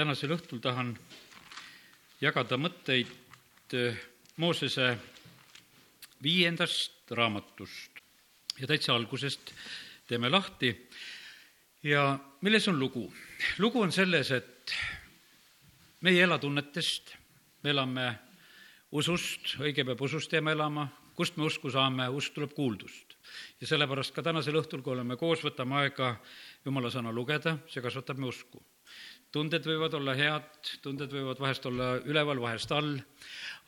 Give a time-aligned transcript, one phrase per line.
[0.00, 0.94] tänasel õhtul tahan
[2.22, 3.98] jagada mõtteid eh,
[4.40, 4.94] Moosese
[6.24, 8.00] viiendast raamatust
[8.62, 9.52] ja täitsa algusest
[10.08, 10.70] teeme lahti.
[11.82, 13.12] ja milles on lugu?
[13.58, 14.72] lugu on selles, et
[16.00, 17.12] me ei ela tunnetest,
[17.62, 18.08] me elame
[18.92, 23.18] usust, õige peab usust jääma elama, kust me usku saame, usk tuleb kuuldust.
[23.60, 26.14] ja sellepärast ka tänasel õhtul, kui oleme koos, võtame aega
[26.64, 28.64] jumala sõna lugeda, see kasvatab me usku
[29.32, 32.96] tunded võivad olla head, tunded võivad vahest olla üleval, vahest all,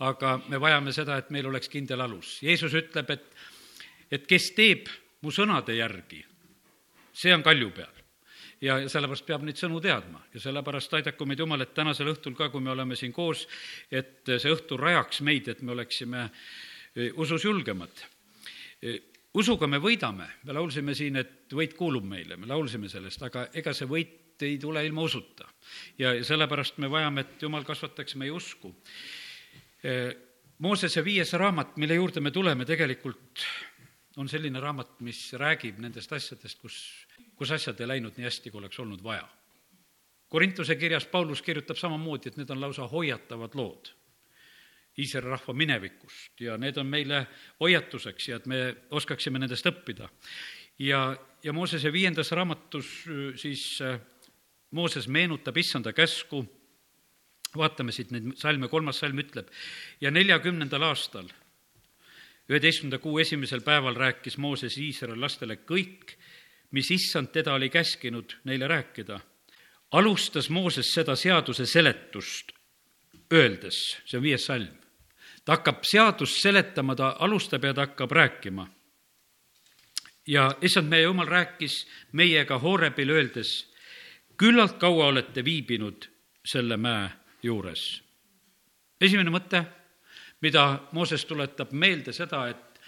[0.03, 2.39] aga me vajame seda, et meil oleks kindel alus.
[2.43, 3.27] Jeesus ütleb, et,
[4.11, 4.91] et kes teeb
[5.23, 6.23] mu sõnade järgi,
[7.15, 7.99] see on kalju peal.
[8.63, 10.21] ja sellepärast peab neid sõnu teadma.
[10.35, 13.49] Ja sellepärast aidaku meid Jumal, et tänasel õhtul ka, kui me oleme siin koos,
[13.91, 16.29] et see õhtu rajaks meid, et me oleksime
[16.95, 18.05] e, usus julgemad.
[18.79, 19.01] E,
[19.35, 23.75] usuga me võidame, me laulsime siin, et võit kuulub meile, me laulsime sellest, aga ega
[23.75, 25.49] see võit ei tule ilma usuta.
[25.99, 28.75] ja sellepärast me vajame, et Jumal kasvataks meie usku.
[30.59, 33.47] Moosese viies raamat, mille juurde me tuleme, tegelikult
[34.17, 36.77] on selline raamat, mis räägib nendest asjadest, kus,
[37.37, 39.25] kus asjad ei läinud nii hästi, kui oleks olnud vaja.
[40.29, 43.93] Korintuse kirjas Paulus kirjutab samamoodi, et need on lausa hoiatavad lood
[44.99, 47.23] Iisraeli rahva minevikust ja need on meile
[47.61, 48.59] hoiatuseks ja et me
[48.93, 50.09] oskaksime nendest õppida.
[50.79, 52.91] ja, ja Moosese viiendas raamatus
[53.41, 53.79] siis
[54.73, 56.43] Mooses meenutab issanda käsku,
[57.57, 59.51] vaatame siit neid salme, kolmas salm ütleb,
[60.01, 61.29] ja neljakümnendal aastal,
[62.49, 66.17] üheteistkümnenda kuu esimesel päeval rääkis Mooses Iisraeli lastele kõik,
[66.73, 69.21] mis issand teda oli käskinud neile rääkida.
[69.93, 72.53] alustas Mooses seda seaduse seletust
[73.33, 74.73] öeldes, see on viies salm.
[75.45, 78.69] ta hakkab seadust seletama, ta alustab ja ta hakkab rääkima.
[80.27, 83.72] ja issand meie jumal rääkis meiega Hoorebil öeldes
[84.43, 86.09] küllalt kaua olete viibinud
[86.45, 87.11] selle mäe
[87.43, 88.03] juures.
[89.01, 89.61] esimene mõte,
[90.43, 92.81] mida Mooses tuletab meelde seda, et,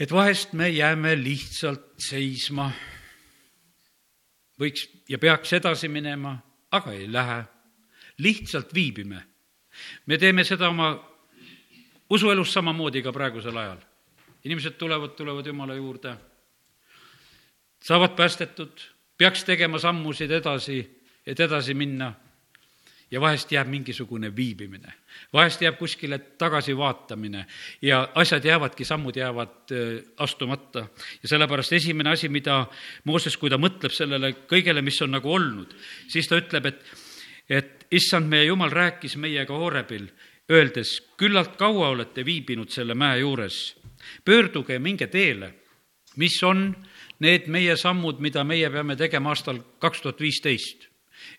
[0.00, 2.68] et vahest me jääme lihtsalt seisma,
[4.60, 6.36] võiks ja peaks edasi minema,
[6.70, 7.44] aga ei lähe.
[8.18, 9.24] lihtsalt viibime.
[10.06, 10.92] me teeme seda oma
[12.10, 13.78] usuelus samamoodi ka praegusel ajal.
[14.44, 16.16] inimesed tulevad, tulevad Jumala juurde,
[17.80, 20.82] saavad päästetud peaks tegema sammusid edasi,
[21.26, 22.12] et edasi minna.
[23.10, 24.90] Ja vahest jääb mingisugune viibimine,
[25.32, 27.44] vahest jääb kuskile tagasivaatamine
[27.82, 30.86] ja asjad jäävadki, sammud jäävad äh, astumata.
[31.22, 32.66] ja sellepärast esimene asi, mida
[33.04, 35.76] Mooses, kui ta mõtleb sellele kõigele, mis on nagu olnud,
[36.08, 36.80] siis ta ütleb, et,
[37.48, 40.08] et issand, meie jumal rääkis meiega Horebil,
[40.50, 43.76] öeldes, küllalt kaua olete viibinud selle mäe juures,
[44.24, 45.52] pöörduge ja minge teele,
[46.16, 46.72] mis on
[47.22, 50.88] need meie sammud, mida meie peame tegema aastal kaks tuhat viisteist.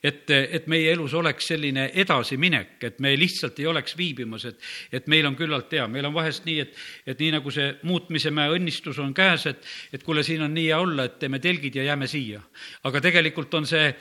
[0.03, 4.59] Et, et meie elus oleks selline edasiminek, et me lihtsalt ei oleks viibimas, et,
[4.93, 8.31] et meil on küllalt hea, meil on vahest nii, et, et nii nagu see muutmise
[8.33, 9.61] mäe õnnistus on käes, et,
[9.93, 12.41] et kuule, siin on nii hea olla, et teeme telgid ja jääme siia.
[12.85, 13.91] aga tegelikult on see,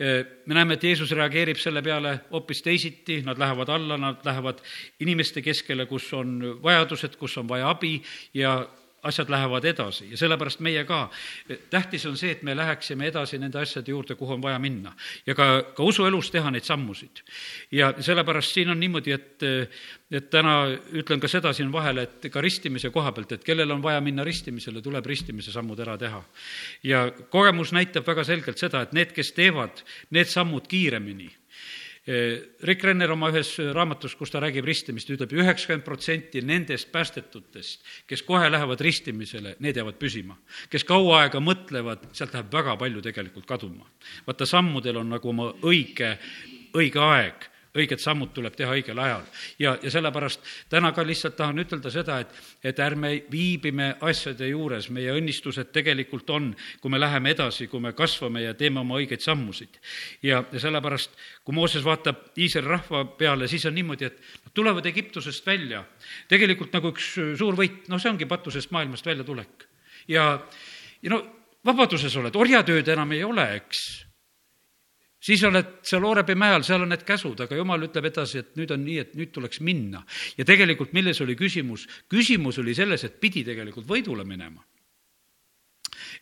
[0.00, 4.64] me näeme, et Jeesus reageerib selle peale hoopis teisiti, nad lähevad alla, nad lähevad
[5.04, 7.98] inimeste keskele, kus on vajadused, kus on vaja abi
[8.34, 8.62] ja
[9.04, 11.10] asjad lähevad edasi ja sellepärast meie ka.
[11.70, 14.94] tähtis on see, et me läheksime edasi nende asjade juurde, kuhu on vaja minna
[15.26, 17.22] ja ka, ka usuelus teha neid sammusid.
[17.70, 19.42] ja sellepärast siin on niimoodi, et,
[20.10, 20.56] et täna
[20.92, 24.24] ütlen ka seda siin vahele, et ka ristimise koha pealt, et kellel on vaja minna
[24.24, 26.22] ristimisele, tuleb ristimise sammud ära teha.
[26.82, 31.30] ja kogemus näitab väga selgelt seda, et need, kes teevad need sammud kiiremini
[32.04, 38.22] Rick Renner oma ühes raamatus, kus ta räägib ristimist, ütleb üheksakümmend protsenti nendest päästetutest, kes
[38.28, 40.36] kohe lähevad ristimisele, need jäävad püsima.
[40.68, 43.88] kes kaua aega mõtlevad, sealt läheb väga palju tegelikult kaduma.
[44.26, 46.18] vaata, sammudel on nagu oma õige,
[46.76, 49.24] õige aeg õiged sammud tuleb teha õigel ajal.
[49.58, 52.30] ja, ja sellepärast täna ka lihtsalt tahan ütelda seda, et,
[52.62, 57.94] et ärme viibime asjade juures, meie õnnistused tegelikult on, kui me läheme edasi, kui me
[57.96, 59.80] kasvame ja teeme oma õigeid sammusid.
[60.22, 64.86] ja, ja sellepärast, kui Mooses vaatab Iisraeli rahva peale, siis on niimoodi, et nad tulevad
[64.86, 65.84] Egiptusest välja.
[66.28, 69.68] tegelikult nagu üks suur võit, noh, see ongi patusest maailmast väljatulek.
[70.08, 70.38] ja,
[71.02, 71.24] ja no
[71.64, 74.04] vabaduses oled, orjatööd enam ei ole, eks
[75.24, 78.60] siis oled seal Oorepi mäe all, seal on need käsud, aga jumal ütleb edasi, et
[78.60, 80.04] nüüd on nii, et nüüd tuleks minna.
[80.38, 81.88] ja tegelikult milles oli küsimus?
[82.10, 84.64] küsimus oli selles, et pidi tegelikult võidule minema.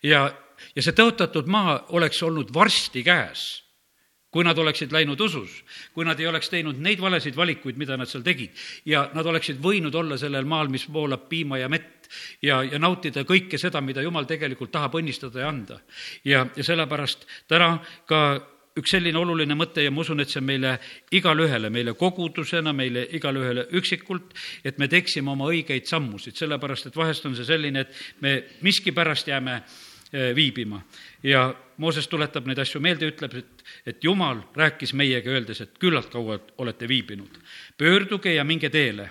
[0.03, 0.29] ja,
[0.75, 3.63] ja see tõotatud maa oleks olnud varsti käes
[4.33, 5.59] kui nad oleksid läinud usus,
[5.93, 8.57] kui nad ei oleks teinud neid valesid valikuid, mida nad seal tegid
[8.89, 12.09] ja nad oleksid võinud olla sellel maal, mis voolab piima ja mett
[12.41, 15.79] ja, ja nautida kõike seda, mida jumal tegelikult tahab õnnistada ja anda.
[16.25, 17.75] ja, ja sellepärast täna
[18.09, 18.23] ka
[18.79, 20.77] üks selline oluline mõte ja ma usun, et see on meile
[21.13, 24.33] igale ühele, meile kogudusena, meile igale ühele üksikult,
[24.65, 29.29] et me teeksime oma õigeid sammusid, sellepärast et vahest on see selline, et me miskipärast
[29.29, 30.83] jääme eh, viibima.
[31.23, 31.51] ja
[31.83, 36.39] Mooses tuletab neid asju meelde, ütleb, et, et Jumal rääkis meiega, öeldes, et küllalt kaua
[36.63, 37.41] olete viibinud.
[37.77, 39.11] pöörduge ja minge teele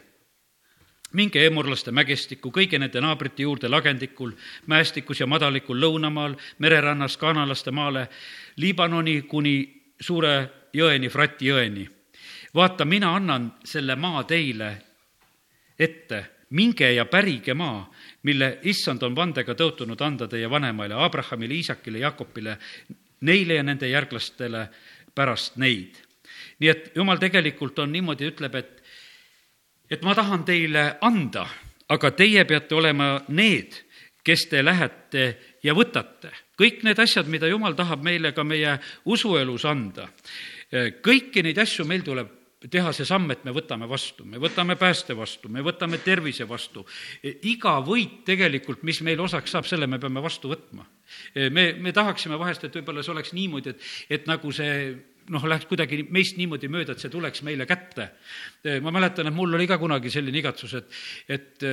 [1.13, 4.31] minge eemurlaste mägestikku, kõigi nende naabrite juurde lagendikul,
[4.71, 8.07] mäestikus ja madalikul lõunamaal, mererannas, kanalaste maale,
[8.57, 9.55] Liibanoni kuni
[9.99, 11.89] suure jõeni, Frati jõeni.
[12.53, 14.77] vaata, mina annan selle maa teile
[15.79, 17.85] ette, minge ja pärige maa,
[18.23, 22.57] mille issand on vandega tõotunud anda teie vanemaile, Abrahamile, Iisakile, Jakobile,
[23.21, 24.67] neile ja nende järglastele
[25.15, 25.95] pärast neid.
[26.59, 28.80] nii et jumal tegelikult on niimoodi, ütleb, et
[29.91, 31.45] et ma tahan teile anda,
[31.91, 33.75] aga teie peate olema need,
[34.23, 35.25] kes te lähete
[35.63, 36.31] ja võtate.
[36.61, 40.07] kõik need asjad, mida Jumal tahab meile ka meie usuelus anda,
[41.01, 42.37] kõiki neid asju meil tuleb
[42.69, 46.85] teha see samm, et me võtame vastu, me võtame pääste vastu, me võtame tervise vastu.
[47.23, 50.85] iga võit tegelikult, mis meil osaks saab, selle me peame vastu võtma.
[51.49, 54.93] me, me tahaksime vahest, et võib-olla see oleks niimoodi, et, et nagu see
[55.29, 58.09] noh, läheks kuidagi meist niimoodi mööda, et see tuleks meile kätte.
[58.81, 61.65] ma mäletan, et mul oli ka kunagi selline igatsus, et, et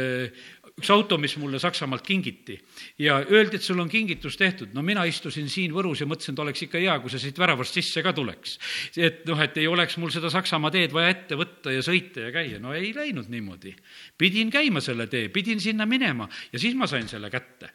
[0.79, 2.57] üks auto, mis mulle Saksamaalt kingiti
[3.03, 6.43] ja öeldi, et sul on kingitus tehtud, no mina istusin siin Võrus ja mõtlesin, et
[6.45, 8.59] oleks ikka hea, kui see siit väravast sisse ka tuleks.
[8.97, 12.33] et noh, et ei oleks mul seda Saksamaa teed vaja ette võtta ja sõita ja
[12.35, 13.75] käia, no ei läinud niimoodi.
[14.19, 17.71] pidin käima selle tee, pidin sinna minema ja siis ma sain selle kätte.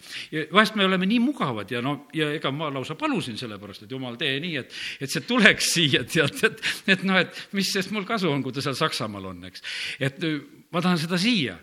[0.51, 4.15] vahest me oleme nii mugavad ja no, ja ega ma lausa palusin sellepärast, et jumal,
[4.15, 4.71] tee nii, et,
[5.01, 8.56] et see tuleks siia, tead, et, et noh, et mis sest mul kasu on, kui
[8.56, 9.63] ta seal Saksamaal on, eks.
[9.99, 10.23] et
[10.71, 11.57] ma tahan seda siia,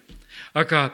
[0.55, 0.91] aga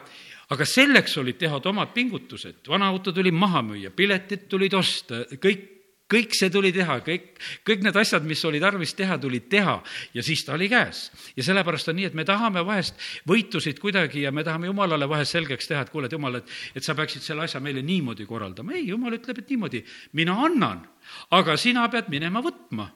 [0.54, 5.64] aga selleks olid teha omad pingutused, vana auto tuli maha müüa, piletid tulid osta, kõik,
[6.06, 7.32] kõik see tuli teha, kõik,
[7.66, 9.74] kõik need asjad, mis oli tarvis teha, tulid teha
[10.14, 11.10] ja siis ta oli käes.
[11.36, 12.94] ja sellepärast on nii, et me tahame vahest
[13.26, 16.84] võitusid kuidagi ja me tahame jumalale vahest selgeks teha, et kuule, et jumal, et, et
[16.84, 18.76] sa peaksid selle asja meile niimoodi korraldama.
[18.78, 19.82] ei, jumal ütleb, et niimoodi,
[20.14, 20.86] mina annan,
[21.34, 22.86] aga sina pead minema võtma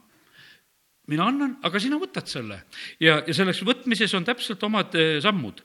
[1.11, 2.63] mina annan, aga sina võtad selle.
[3.03, 5.65] ja, ja selleks võtmises on täpselt omad eh, sammud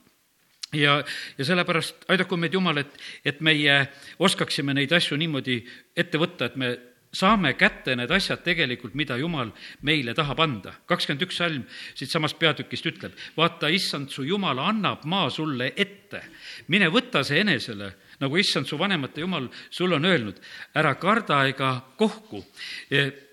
[0.73, 1.03] ja,
[1.38, 3.77] ja sellepärast aidaku meid Jumal, et, et meie
[4.19, 5.62] oskaksime neid asju niimoodi
[5.95, 6.75] ette võtta, et me
[7.15, 9.51] saame kätte need asjad tegelikult, mida Jumal
[9.88, 10.73] meile tahab anda.
[10.85, 11.63] kakskümmend üks salm
[11.95, 16.23] siitsamast peatükist ütleb, vaata, issand, su Jumal annab maa sulle ette.
[16.67, 20.41] mine võta see enesele, nagu issand, su vanemate Jumal sulle on öelnud,
[20.75, 22.44] ära karda ega kohku.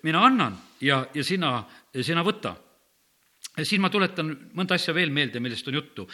[0.03, 1.65] mina annan ja, ja sina,
[2.01, 2.57] sina võta
[3.61, 6.07] siin ma tuletan mõnda asja veel meelde, millest on juttu.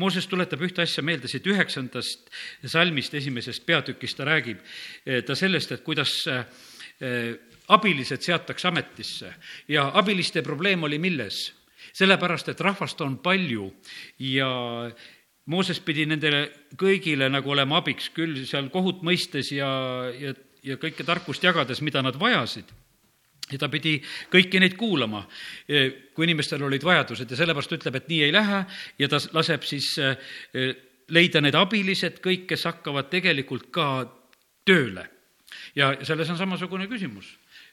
[0.00, 2.30] Mooses tuletab ühte asja meelde siit üheksandast
[2.64, 4.64] salmist, esimesest peatükist, ta räägib
[5.26, 7.36] ta sellest, et kuidas eh,
[7.68, 9.32] abilised seatakse ametisse
[9.68, 11.50] ja abiliste probleem oli milles?
[11.96, 13.64] sellepärast, et rahvast on palju
[14.22, 14.46] ja
[15.50, 16.44] Mooses pidi nendele
[16.78, 19.66] kõigile nagu olema abiks, küll seal kohut mõistes ja,
[20.14, 22.68] ja, ja kõike tarkust jagades, mida nad vajasid
[23.52, 23.96] ja ta pidi
[24.32, 25.24] kõiki neid kuulama,
[25.68, 27.30] e, kui inimestel olid vajadused.
[27.30, 28.62] Ja sellepärast ütleb, et nii ei lähe.
[28.98, 30.14] Ja ta laseb siis e,
[30.54, 30.70] e,
[31.14, 33.90] leida need abilised, kõik, kes hakkavad tegelikult ka
[34.66, 35.08] tööle.
[35.74, 37.26] ja selles on samasugune küsimus.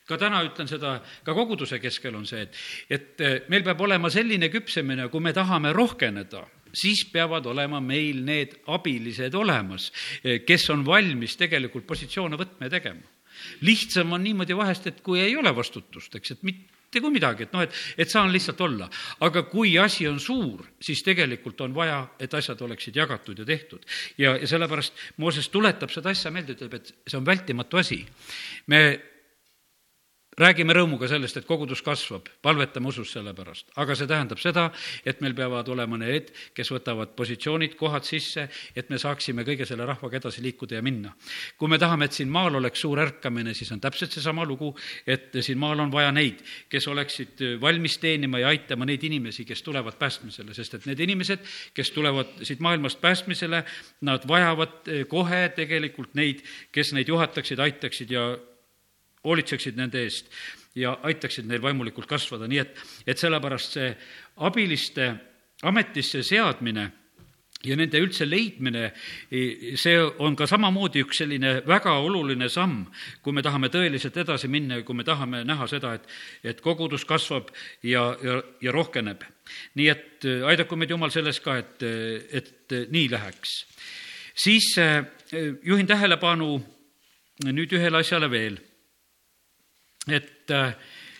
[0.07, 2.55] Ka täna ütlen seda, ka koguduse keskel on see, et,
[2.89, 8.55] et meil peab olema selline küpsemine, kui me tahame rohkeneda, siis peavad olema meil need
[8.71, 9.91] abilised olemas,
[10.23, 13.16] kes on valmis tegelikult positsioone võtma ja tegema
[13.61, 17.53] lihtsam on niimoodi vahest, et kui ei ole vastutust, eks, et mitte kui midagi, et
[17.53, 18.89] noh, et, et saan lihtsalt olla.
[19.25, 23.85] aga kui asi on suur, siis tegelikult on vaja, et asjad oleksid jagatud ja tehtud.
[24.17, 28.05] ja, ja sellepärast Mooses tuletab seda asja meelde, ütleb, et see on vältimatu asi.
[28.67, 28.81] me
[30.37, 34.67] räägime rõõmuga sellest, et kogudus kasvab, palvetame usus selle pärast, aga see tähendab seda,
[35.05, 38.45] et meil peavad olema need, kes võtavad positsioonid, kohad sisse,
[38.77, 41.13] et me saaksime kõige selle rahvaga edasi liikuda ja minna.
[41.57, 44.75] kui me tahame, et siin maal oleks suur ärkamine, siis on täpselt seesama lugu,
[45.07, 49.63] et siin maal on vaja neid, kes oleksid valmis teenima ja aitama neid inimesi, kes
[49.65, 51.41] tulevad päästmisele, sest et need inimesed,
[51.73, 53.63] kes tulevad siit maailmast päästmisele,
[54.01, 58.27] nad vajavad kohe tegelikult neid, kes neid juhataksid, aitaksid ja
[59.27, 60.31] hoolitseksid nende eest
[60.77, 63.91] ja aitaksid neil vaimulikult kasvada, nii et, et sellepärast see
[64.47, 65.11] abiliste
[65.67, 66.85] ametisse seadmine
[67.65, 68.91] ja nende üldse leidmine,
[69.79, 72.83] see on ka samamoodi üks selline väga oluline samm,
[73.25, 76.05] kui me tahame tõeliselt edasi minna ja kui me tahame näha seda, et,
[76.45, 77.49] et kogudus kasvab
[77.81, 79.25] ja, ja, ja rohkeneb.
[79.79, 81.83] nii et aidaku meid Jumal selles ka, et,
[82.29, 83.57] et nii läheks.
[84.35, 85.03] siis eh,
[85.63, 86.61] juhin tähelepanu
[87.49, 88.61] nüüd ühele asjale veel
[90.07, 90.73] et äh,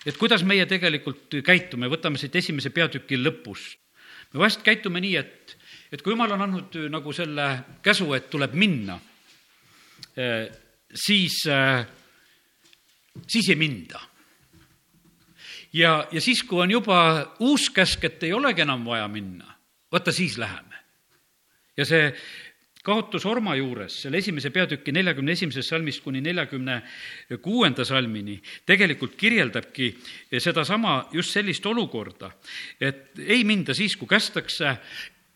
[0.08, 3.75] et kuidas meie tegelikult käitume, võtame siit esimese peatüki lõpus.
[4.34, 5.58] me vahest käitume nii, et,
[5.91, 7.48] et kui jumal on andnud nagu selle
[7.84, 9.00] käsu, et tuleb minna,
[10.94, 11.36] siis,
[13.27, 14.00] siis ei minda
[15.74, 17.00] ja, ja siis, kui on juba
[17.44, 19.58] uus käsk, et ei olegi enam vaja minna,
[19.91, 20.75] vaata siis läheme.
[21.77, 22.08] ja see
[22.88, 26.79] kaotusorma juures, selle esimese peatüki neljakümne esimesest salmist kuni neljakümne
[27.44, 29.91] kuuenda salmini, tegelikult kirjeldabki
[30.39, 32.32] sedasama, just sellist olukorda,
[32.79, 34.77] et ei minda siis, kui kästakse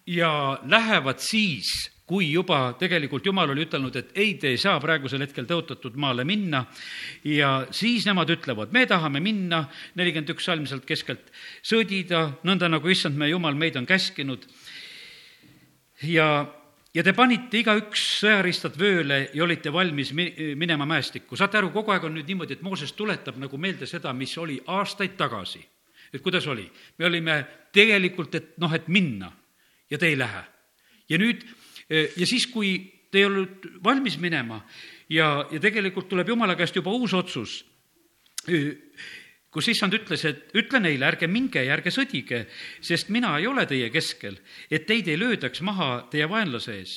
[0.08, 0.32] ja
[0.64, 5.48] lähevad siis, kui juba tegelikult Jumal oli ütelnud, et ei, te ei saa praegusel hetkel
[5.48, 6.66] tõotatud maale minna
[7.24, 9.64] ja siis nemad ütlevad, me tahame minna,
[9.96, 11.32] nelikümmend üks salm sealt keskelt,
[11.64, 14.44] sõdida, nõnda nagu issand meie Jumal meid on käskinud.
[16.04, 16.28] ja,
[16.94, 21.38] ja te panite igaüks sõjaristad vööle ja olite valmis mi-, minema mäestikku.
[21.40, 24.60] saate aru, kogu aeg on nüüd niimoodi, et Mooses tuletab nagu meelde seda, mis oli
[24.68, 25.64] aastaid tagasi.
[26.14, 26.70] et kuidas oli?
[26.98, 29.32] me olime tegelikult, et noh, et minna
[29.90, 30.44] ja te ei lähe.
[31.10, 31.46] ja nüüd
[31.92, 32.78] ja siis, kui
[33.12, 34.62] te ei olnud valmis minema
[35.10, 37.62] ja, ja tegelikult tuleb Jumala käest juba uus otsus,
[39.52, 42.46] kus issand ütles, et ütle neile, ärge minge ja ärge sõdige,
[42.82, 44.40] sest mina ei ole teie keskel,
[44.72, 46.96] et teid ei löödaks maha teie vaenlase ees.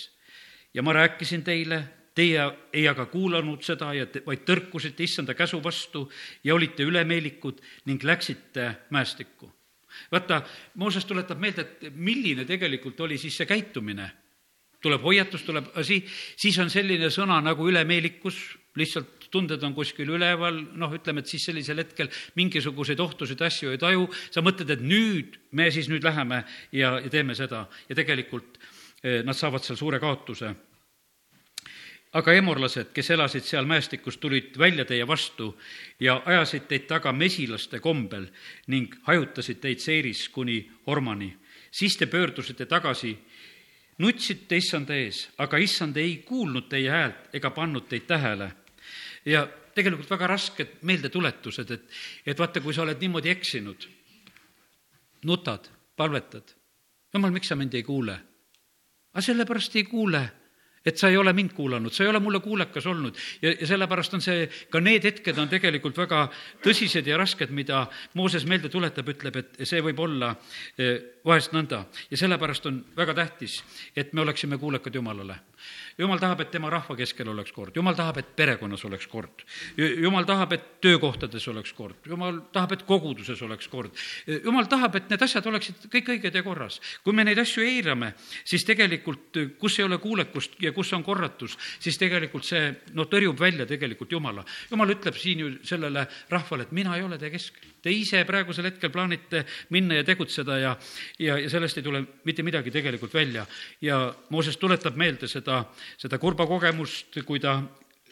[0.74, 1.84] ja ma rääkisin teile,
[2.14, 6.10] teie ei aga kuulanud seda ja te, vaid tõrkusite issanda käsu vastu
[6.44, 9.50] ja olite ülemeelikud ning läksite mäestikku.
[10.12, 10.42] vaata,
[10.74, 14.10] Mooses tuletab meelde, et milline tegelikult oli siis see käitumine
[14.84, 16.02] tuleb hoiatus, tuleb asi,
[16.36, 18.36] siis on selline sõna nagu ülemeelikus,
[18.76, 23.80] lihtsalt tunded on kuskil üleval, noh, ütleme, et siis sellisel hetkel mingisuguseid ohtusid asju ei
[23.82, 28.60] taju, sa mõtled, et nüüd, me siis nüüd läheme ja, ja teeme seda ja tegelikult
[29.02, 30.54] eh, nad saavad seal suure kaotuse.
[32.14, 35.48] aga emorlased, kes elasid seal mäestikus, tulid välja teie vastu
[36.00, 38.28] ja ajasid teid taga mesilaste kombel
[38.70, 41.34] ning hajutasid teid seiris kuni Ormani.
[41.70, 43.18] siis te pöördusite tagasi
[43.98, 48.50] nutsite issanda ees, aga issand ei kuulnud teie häält ega pannud teid tähele.
[49.26, 51.88] Ja tegelikult väga rasked meeldetuletused, et,
[52.26, 53.88] et vaata, kui sa oled niimoodi eksinud,
[55.24, 56.54] nutad, palvetad,
[57.14, 58.20] jumal, miks sa mind ei kuule?
[59.14, 60.20] aga sellepärast ei kuule
[60.84, 63.16] et sa ei ole mind kuulanud, sa ei ole mulle kuulekas olnud.
[63.42, 66.26] Ja, ja sellepärast on see, ka need hetked on tegelikult väga
[66.64, 67.86] tõsised ja rasked, mida
[68.20, 70.34] Mooses meelde tuletab, ütleb, et see võib olla
[70.76, 71.86] eh, vahest nõnda.
[72.10, 73.62] Ja sellepärast on väga tähtis,
[73.96, 75.40] et me oleksime kuulekad Jumalale
[75.98, 79.44] jumal tahab, et tema rahva keskel oleks kord, jumal tahab, et perekonnas oleks kord.
[79.76, 83.90] jumal tahab, et töökohtades oleks kord, jumal tahab, et koguduses oleks kord.
[84.26, 86.80] jumal tahab, et need asjad oleksid kõik õiged ja korras.
[87.04, 91.58] kui me neid asju eirame, siis tegelikult, kus ei ole kuulekust ja kus on korratus,
[91.78, 94.44] siis tegelikult see no tõrjub välja tegelikult Jumala.
[94.70, 97.70] Jumal ütleb siin ju sellele rahvale, et mina ei ole teie keskel.
[97.84, 99.42] Te ise praegusel hetkel plaanite
[99.74, 100.70] minna ja tegutseda ja,
[101.20, 103.46] ja, ja sellest ei tule mitte midagi tegelikult välja.
[103.80, 103.98] ja
[104.30, 105.53] Mooses tuletab meelde seda
[106.00, 107.58] seda kurba kogemust, kui ta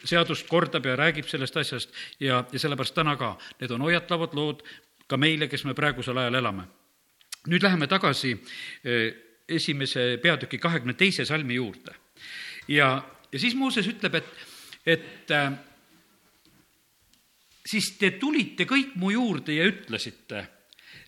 [0.03, 4.63] seadust kordab ja räägib sellest asjast ja, ja sellepärast täna ka, need on hoiatavad lood
[5.07, 6.67] ka meile, kes me praegusel ajal elame.
[7.47, 8.31] nüüd läheme tagasi
[8.83, 9.13] eh,
[9.47, 11.95] esimese peatüki kahekümne teise salmi juurde.
[12.67, 14.29] ja, ja siis Mooses ütleb, et,
[14.85, 15.51] et äh,
[17.65, 20.47] siis te tulite kõik mu juurde ja ütlesite,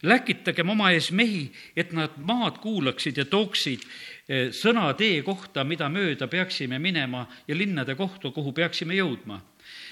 [0.05, 3.83] läkitagem oma ees mehi, et nad maad kuulaksid ja tooksid
[4.25, 9.41] Eh, sõna tee kohta, mida mööda peaksime minema ja linnade kohta, kuhu peaksime jõudma.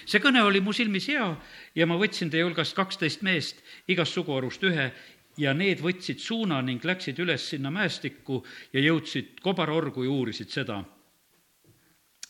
[0.05, 1.37] see kõne oli mu silmis hea
[1.75, 4.91] ja ma võtsin teie hulgast kaksteist meest, igast suguharust ühe,
[5.37, 8.43] ja need võtsid suuna ning läksid üles sinna mäestikku
[8.73, 10.83] ja jõudsid kobarorgu ja uurisid seda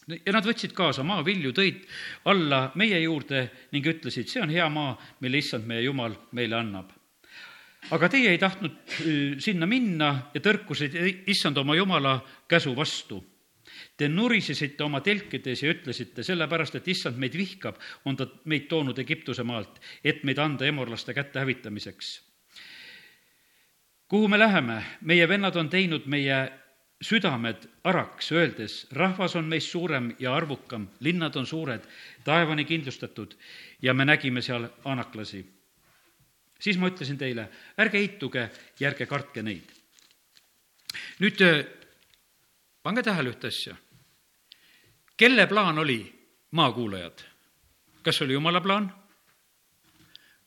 [0.08, 1.88] ja nad võtsid kaasa maavilju, tõid
[2.26, 6.92] alla meie juurde ning ütlesid, see on hea maa, mille issand meie Jumal meile annab
[7.92, 13.24] aga teie ei tahtnud äh, sinna minna ja tõrkusite issand oma jumala käsu vastu.
[13.98, 18.98] Te nurisesite oma telkides ja ütlesite, sellepärast et issand meid vihkab, on ta meid toonud
[19.00, 22.22] Egiptuse maalt, et meid anda emorlaste kätte hävitamiseks.
[24.08, 24.84] kuhu me läheme?
[25.02, 26.52] meie vennad on teinud meie
[27.02, 31.82] südamed araks, öeldes, rahvas on meist suurem ja arvukam, linnad on suured,
[32.24, 33.36] taevani kindlustatud
[33.82, 35.46] ja me nägime seal anaklasi
[36.64, 37.48] siis ma ütlesin teile,
[37.80, 38.48] ärge heituge
[38.80, 39.68] ja ärge kartke neid.
[41.20, 41.64] nüüd äh,
[42.84, 43.76] pange tähele ühte asja.
[45.18, 46.00] kelle plaan oli
[46.52, 47.24] maakuulajad?
[48.04, 48.92] kas oli jumala plaan?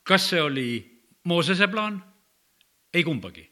[0.02, 0.68] kas see oli
[1.24, 2.04] Moosese plaan?
[2.94, 3.44] ei kumbagi.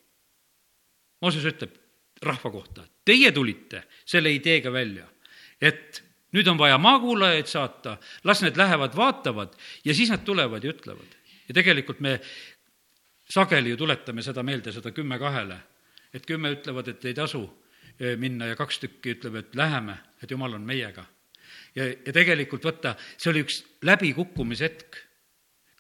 [1.20, 1.74] Mooses ütleb
[2.22, 5.04] rahva kohta, teie tulite selle ideega välja,
[5.60, 6.00] et
[6.32, 9.52] nüüd on vaja maakuulajaid saata, las need lähevad, vaatavad
[9.84, 11.12] ja siis nad tulevad ja ütlevad
[11.48, 12.18] ja tegelikult me
[13.30, 15.56] sageli ju tuletame seda meelde, seda kümme kahele,
[16.14, 17.42] et kümme ütlevad, et ei tasu
[17.98, 21.06] eh, minna ja kaks tükki ütlevad, et läheme, et jumal on meiega.
[21.74, 24.96] ja, ja tegelikult vaata, see oli üks läbikukkumishetk.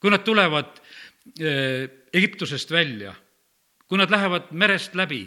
[0.00, 0.80] kui nad tulevad
[1.40, 3.14] äh, Egiptusest välja,
[3.88, 5.24] kui nad lähevad merest läbi,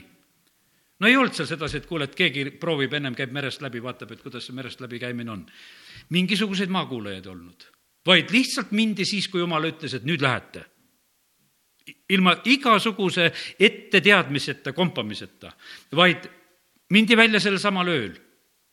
[0.99, 4.11] no ei olnud seal sedasi, et kuule, et keegi proovib, ennem käib merest läbi, vaatab,
[4.11, 5.45] et kuidas see merest läbi käimine on.
[6.09, 7.63] mingisuguseid maakuulajaid olnud,
[8.05, 10.65] vaid lihtsalt mindi siis, kui jumal ütles, et nüüd lähete
[12.09, 15.51] ilma igasuguse etteteadmiseta, kompamiseta,
[15.95, 16.29] vaid
[16.93, 18.15] mindi välja sellel samal ööl.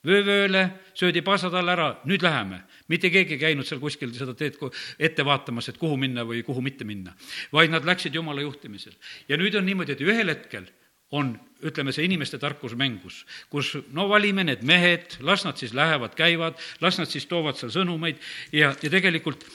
[0.05, 2.61] vöövööle söödi paasad alla ära, nüüd läheme.
[2.89, 4.59] mitte keegi ei käinud seal kuskil seda teed
[4.99, 7.15] ette vaatamas, et kuhu minna või kuhu mitte minna,
[7.53, 8.93] vaid nad läksid jumala juhtimisel.
[9.29, 10.69] ja nüüd on niimoodi, et ühel hetkel
[11.11, 16.15] on, ütleme, see inimeste tarkus mängus, kus no valime need mehed, las nad siis lähevad,
[16.19, 18.21] käivad, las nad siis toovad seal sõnumeid
[18.53, 19.47] ja, ja tegelikult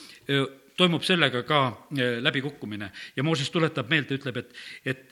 [0.80, 1.60] toimub sellega ka
[1.96, 5.08] eh, läbikukkumine ja Mooses tuletab meelde, ütleb, et, et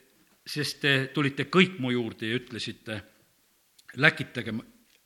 [0.49, 3.01] sest te tulite kõik mu juurde ja ütlesite,
[4.01, 4.53] läkitage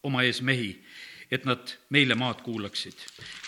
[0.04, 0.72] oma ees mehi,
[1.34, 3.00] et nad meile maad kuulaksid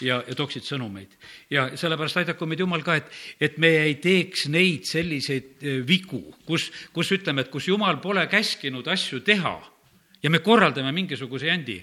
[0.01, 1.11] ja, ja tooksid sõnumeid.
[1.51, 6.21] ja sellepärast aidaku meid Jumal ka, et, et me ei teeks neid selliseid eh, vigu,
[6.47, 9.57] kus, kus ütleme, et kus Jumal pole käskinud asju teha
[10.23, 11.79] ja me korraldame mingisuguse jandi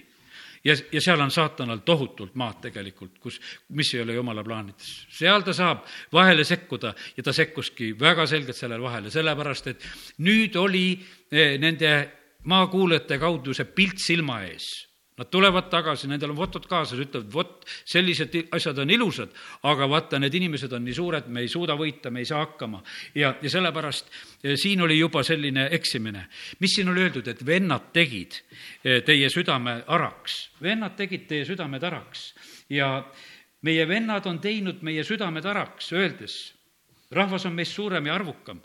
[0.63, 3.39] ja, ja seal on saatanal tohutult maad tegelikult, kus,
[3.69, 4.93] mis ei ole jumala plaanides.
[5.09, 9.85] seal ta saab vahele sekkuda ja ta sekkuski väga selgelt sellele vahele, sellepärast et
[10.17, 10.87] nüüd oli
[11.31, 11.93] eh, nende
[12.43, 17.67] maakuulajate kaudu see pilt silma ees Nad tulevad tagasi, nendel on fotod kaasas, ütlevad, vot,
[17.85, 19.33] sellised asjad on ilusad,
[19.69, 22.81] aga vaata, need inimesed on nii suured, me ei suuda võita, me ei saa hakkama.
[23.15, 26.25] ja, ja sellepärast eh, siin oli juba selline eksimine.
[26.59, 28.39] mis siin oli öeldud, et vennad tegid
[28.83, 32.33] eh, teie südame araks, vennad tegid teie südamed araks
[32.69, 33.05] ja
[33.61, 36.53] meie vennad on teinud meie südamed araks, öeldes,
[37.15, 38.61] rahvas on meist suurem ja arvukam.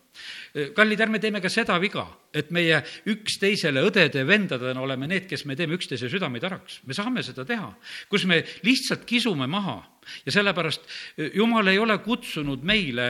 [0.75, 5.77] kallid, ärme teeme ka seda viga, et meie üksteisele õdede-vendadena oleme need, kes me teeme
[5.79, 6.81] üksteise südameid araks.
[6.87, 7.73] me saame seda teha,
[8.09, 9.81] kus me lihtsalt kisume maha
[10.27, 13.09] ja sellepärast e, Jumal ei ole kutsunud meile,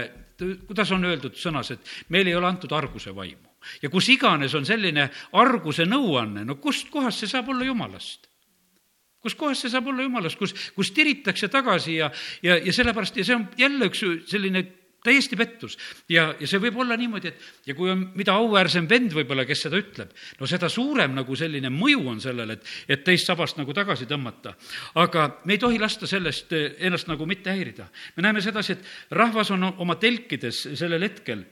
[0.67, 3.49] kuidas on öeldud sõnas, et meil ei ole antud arguse vaimu.
[3.83, 8.29] ja kus iganes on selline arguse nõuanne, no kust kohast see saab olla Jumalast?
[9.23, 12.11] kus kohas see saab olla jumalast, kus, kus tiritakse tagasi ja,
[12.43, 14.63] ja, ja sellepärast ja see on jälle üks selline
[15.05, 15.79] täiesti pettus.
[16.09, 19.67] ja, ja see võib olla niimoodi, et ja kui on, mida auväärsem vend võib-olla, kes
[19.67, 23.75] seda ütleb, no seda suurem nagu selline mõju on sellel, et, et teist sabast nagu
[23.75, 24.55] tagasi tõmmata.
[24.99, 27.89] aga me ei tohi lasta sellest eh, ennast nagu mitte häirida.
[28.17, 31.45] me näeme sedasi, et rahvas on oma telkides sellel hetkel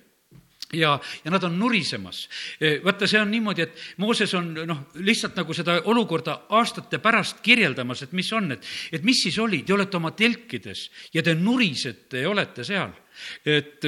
[0.72, 2.28] ja, ja nad on nurisemas.
[2.60, 7.40] Eh, vaata, see on niimoodi, et Mooses on noh, lihtsalt nagu seda olukorda aastate pärast
[7.46, 11.34] kirjeldamas, et mis on, et, et mis siis oli, te olete oma telkides ja te
[11.38, 12.94] nurisete ja olete seal
[13.44, 13.84] et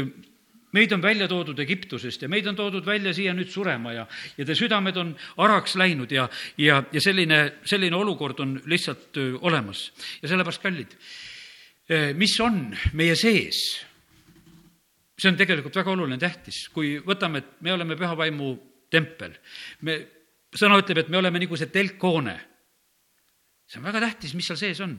[0.73, 4.05] meid on välja toodud Egiptusest ja meid on toodud välja siia nüüd surema ja,
[4.37, 5.15] ja te südamed on
[5.45, 6.29] araks läinud ja,
[6.61, 9.89] ja, ja selline, selline olukord on lihtsalt olemas.
[10.23, 10.97] ja sellepärast, kallid,
[12.19, 13.63] mis on meie sees,
[15.19, 18.53] see on tegelikult väga oluline, tähtis, kui võtame, et me oleme püha vaimu
[18.93, 19.35] tempel,
[19.89, 19.99] me,
[20.55, 22.37] sõna ütleb, et me oleme nagu see telkhoone.
[23.69, 24.99] see on väga tähtis, mis seal sees on.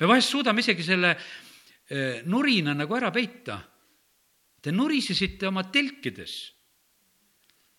[0.00, 1.16] me vahest suudame isegi selle
[2.28, 3.58] nurina nagu ära peita.
[4.60, 6.34] Te nurisesite oma telkides.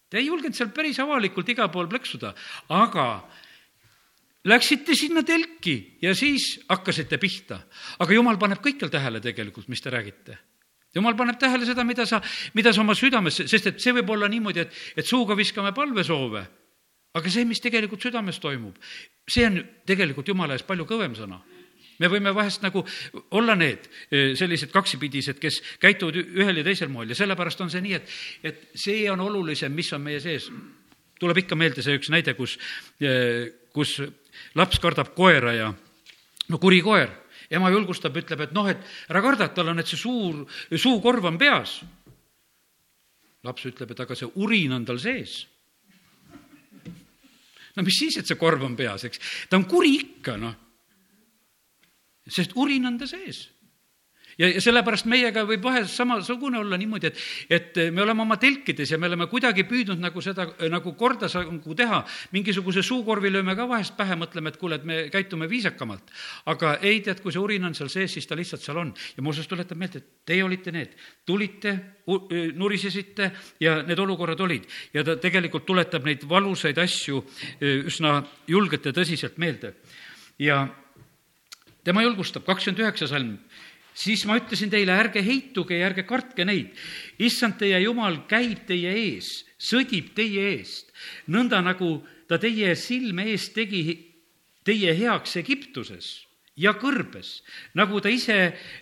[0.10, 2.32] Te ei julgenud seal päris avalikult igal pool plõksuda,
[2.74, 3.06] aga
[4.50, 7.60] läksite sinna telki ja siis hakkasite pihta.
[8.00, 10.38] aga jumal paneb kõikjal tähele tegelikult, mis te räägite
[10.96, 12.22] jumal paneb tähele seda, mida sa,
[12.54, 16.42] mida sa oma südames, sest et see võib olla niimoodi, et, et suuga viskame palvesoove,
[17.14, 18.78] aga see, mis tegelikult südames toimub,
[19.30, 21.38] see on tegelikult jumala ees palju kõvem sõna
[22.00, 22.84] me võime vahest nagu
[23.38, 27.84] olla need eh, sellised kaksipidised, kes käituvad ühel ja teisel moel ja sellepärast on see
[27.86, 30.50] nii, et, et see on olulisem, mis on meie sees.
[31.20, 32.58] tuleb ikka meelde see üks näide, kus,
[33.04, 34.00] eh, kus
[34.56, 35.74] laps kardab koera ja
[36.50, 37.12] no kuri koer,
[37.52, 38.80] ema julgustab, ütleb, et noh, et
[39.12, 41.82] ära karda, et tal on, et see suur, suukorv on peas.
[43.44, 45.46] laps ütleb, et aga see urin on tal sees
[47.76, 49.22] no mis siis, et see korv on peas, eks.
[49.50, 50.69] ta on kuri ikka, noh
[52.30, 53.48] sest urin on ta sees
[54.40, 57.20] ja, ja sellepärast meiega võib vahest samasugune olla niimoodi, et,
[57.52, 61.76] et me oleme oma telkides ja me oleme kuidagi püüdnud nagu seda nagu korda nagu
[61.78, 62.02] teha,
[62.36, 66.12] mingisuguse suukorvi lööme ka vahest pähe, mõtleme, et kuule, et me käitume viisakamalt.
[66.52, 68.94] aga ei, tead, kui see urin on seal sees, siis ta lihtsalt seal on.
[69.18, 71.76] ja Mooses tuletab meelde, et teie olite need, tulite,
[72.56, 74.68] nurisesite ja need olukorrad olid.
[74.94, 77.24] ja ta tegelikult tuletab neid valusaid asju
[77.62, 79.76] üsna julgelt ja tõsiselt meelde.
[80.40, 80.64] ja
[81.84, 83.36] tema julgustab, kakskümmend üheksa salm,
[83.94, 86.72] siis ma ütlesin teile, ärge heituge ja ärge kartke neid.
[87.20, 90.92] issand teie jumal käib teie ees, sõdib teie eest,
[91.28, 93.84] nõnda nagu ta teie silme ees tegi
[94.64, 97.40] teie heaks Egiptuses ja kõrbes,
[97.80, 98.38] nagu ta ise,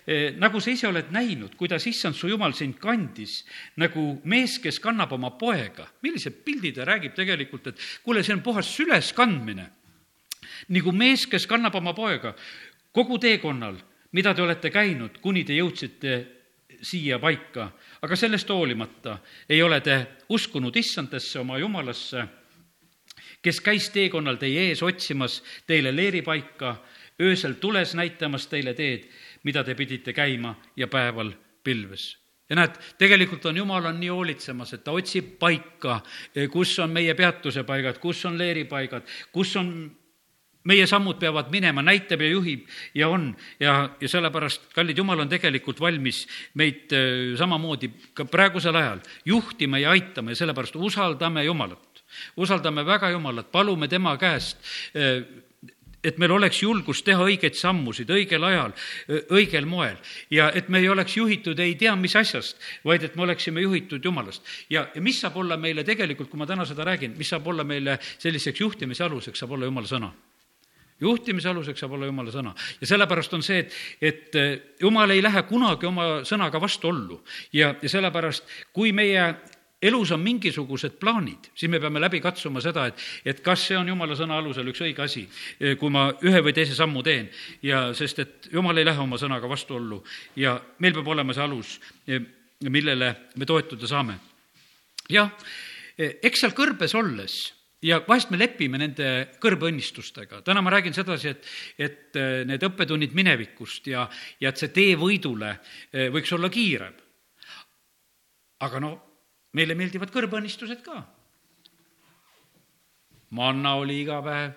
[0.06, 3.44] eh, nagu sa ise oled näinud, kuidas issand su jumal sind kandis,
[3.76, 5.86] nagu mees, kes kannab oma poega.
[6.02, 9.70] millised pildid ta räägib tegelikult, et kuule, see on puhas süleskandmine.
[10.68, 12.34] nagu mees, kes kannab oma poega
[12.98, 13.76] kogu teekonnal,
[14.12, 16.18] mida te olete käinud, kuni te jõudsite
[16.82, 17.68] siia paika,
[18.02, 19.98] aga sellest hoolimata ei ole te
[20.34, 22.24] uskunud issandesse, oma jumalasse,
[23.42, 26.76] kes käis teekonnal teie ees otsimas teile leeripaika
[27.22, 29.06] öösel tules näitamas teile teed,
[29.46, 31.32] mida te pidite käima ja päeval
[31.64, 32.16] pilves.
[32.48, 36.00] Ja näed, tegelikult on Jumal on nii hoolitsemas, et ta otsib paika,
[36.50, 39.74] kus on meie peatuse paigad, kus on leeripaigad, kus on
[40.66, 45.30] meie sammud peavad minema, näitab ja juhib ja on ja, ja sellepärast, kallid Jumal on
[45.30, 46.24] tegelikult valmis
[46.58, 52.02] meid äh, samamoodi ka praegusel ajal juhtima ja aitama ja sellepärast usaldame Jumalat.
[52.36, 54.58] usaldame väga Jumalat, palume tema käest
[54.96, 55.22] äh,
[56.04, 58.74] et meil oleks julgust teha õigeid sammusid õigel ajal,
[59.34, 59.96] õigel moel
[60.30, 64.04] ja et me ei oleks juhitud ei tea mis asjast, vaid et me oleksime juhitud
[64.04, 64.42] Jumalast.
[64.70, 67.64] ja, ja mis saab olla meile tegelikult, kui ma täna seda räägin, mis saab olla
[67.64, 70.12] meile selliseks juhtimise aluseks, saab olla Jumala sõna
[71.00, 72.54] juhtimise aluseks saab olla Jumala sõna.
[72.80, 73.60] ja sellepärast on see,
[74.00, 77.20] et, et Jumal ei lähe kunagi oma sõnaga vastuollu
[77.52, 79.34] ja, ja sellepärast, kui meie
[79.82, 83.88] elus on mingisugused plaanid, siis me peame läbi katsuma seda, et, et kas see on
[83.88, 85.22] jumala sõna alusel üks õige asi,
[85.78, 87.28] kui ma ühe või teise sammu teen.
[87.62, 90.02] ja sest, et jumal ei lähe oma sõnaga vastuollu
[90.36, 91.76] ja meil peab olema see alus,
[92.66, 94.18] millele me toetuda saame.
[95.08, 95.30] jah,
[95.98, 97.38] eks seal kõrbes olles
[97.82, 99.08] ja vahest me lepime nende
[99.42, 100.42] kõrbeõnnistustega.
[100.42, 104.08] täna ma räägin sedasi, et, et need õppetunnid minevikust ja,
[104.40, 105.54] ja et see tee võidule
[106.14, 106.94] võiks olla kiirem.
[108.60, 108.92] aga no
[109.52, 111.02] meile meeldivad kõrbeõnnistused ka.
[113.30, 114.52] manna oli iga päev,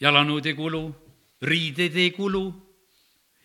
[0.00, 0.82] jalanõud ei kulu,
[1.42, 2.67] riideid ei kulu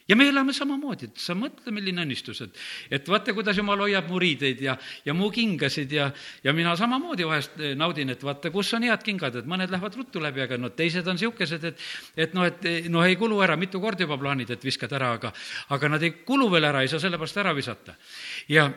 [0.08, 2.62] ja me elame samamoodi, et sa mõtle, milline õnnistus, et,
[3.00, 6.10] et vaata, kuidas jumal hoiab mu riideid ja, ja mu kingasid ja,
[6.44, 10.00] ja mina samamoodi vahest eh, naudin, et vaata, kus on head kingad, et mõned lähevad
[10.00, 11.84] ruttu läbi, aga no teised on niisugused, et,
[12.28, 15.34] et noh, et noh, ei kulu ära, mitu korda juba plaanid, et viskad ära, aga,
[15.76, 17.96] aga nad ei kulu veel ära, ei saa sellepärast ära visata.
[18.52, 18.70] ja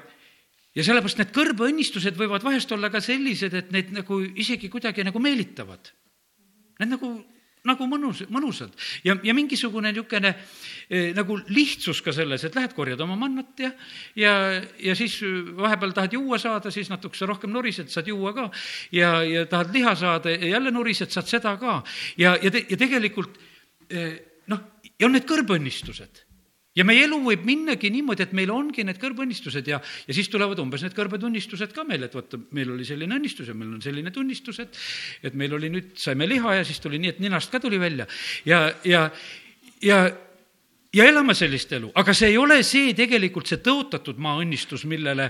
[0.76, 5.22] ja sellepärast need kõrbeõnnistused võivad vahest olla ka sellised, et need nagu isegi kuidagi nagu
[5.24, 5.88] meelitavad.
[6.80, 7.12] Need nagu,
[7.66, 8.74] nagu mõnus, mõnusad
[9.06, 13.72] ja, ja mingisugune niisugune eh, nagu lihtsus ka selles, et lähed korjad oma mannat ja,
[14.18, 14.34] ja,
[14.82, 15.18] ja siis
[15.56, 18.50] vahepeal tahad juua saada, siis natukese rohkem nurised, saad juua ka.
[18.92, 21.82] ja, ja tahad liha saada ja jälle nurised, saad seda ka.
[22.16, 23.40] ja, ja te, ja tegelikult
[23.90, 24.14] eh,
[24.52, 24.62] noh,
[24.98, 26.25] ja on need kõrbeõnnistused
[26.76, 30.60] ja meie elu võib minnagi niimoodi, et meil ongi need kõrbeõnnistused ja, ja siis tulevad
[30.62, 34.12] umbes need kõrbetunnistused ka meile, et vaata, meil oli selline õnnistus ja meil on selline
[34.14, 34.78] tunnistus, et,
[35.26, 38.08] et meil oli nüüd, saime liha ja siis tuli nii, et ninast ka tuli välja.
[38.48, 39.08] Ja, ja,
[39.84, 40.04] ja
[40.96, 45.28] ja elame sellist elu, aga see ei ole see tegelikult see tõotatud maa õnnistus, millele,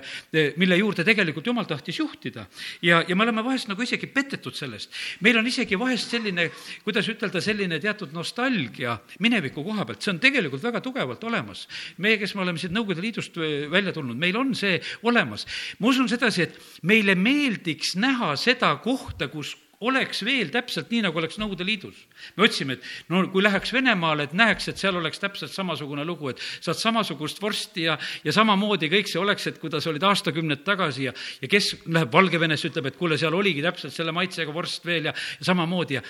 [0.60, 2.46] mille juurde tegelikult jumal tahtis juhtida.
[2.82, 4.92] ja, ja me oleme vahest nagu isegi petetud sellest.
[5.20, 6.48] meil on isegi vahest selline,
[6.84, 11.66] kuidas ütelda, selline teatud nostalgia mineviku koha pealt, see on tegelikult väga tugevalt olemas.
[11.98, 13.36] meie, kes me oleme siit Nõukogude Liidust
[13.72, 15.46] välja tulnud, meil on see olemas.
[15.80, 21.18] ma usun sedasi, et meile meeldiks näha seda kohta, kus oleks veel täpselt nii, nagu
[21.20, 21.98] oleks Nõukogude Liidus.
[22.36, 26.30] me otsime, et no kui läheks Venemaale, et näeks, et seal oleks täpselt samasugune lugu,
[26.30, 31.10] et saad samasugust vorsti ja, ja samamoodi kõik see oleks, et kuidas olid aastakümned tagasi
[31.10, 31.12] ja,
[31.42, 35.14] ja kes läheb Valgevenesse, ütleb, et kuule, seal oligi täpselt selle maitsega vorst veel ja,
[35.40, 36.04] ja samamoodi ja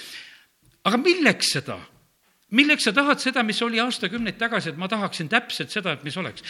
[0.87, 1.81] aga milleks seda?
[2.57, 6.17] milleks sa tahad seda, mis oli aastakümneid tagasi, et ma tahaksin täpselt seda, et mis
[6.17, 6.45] oleks?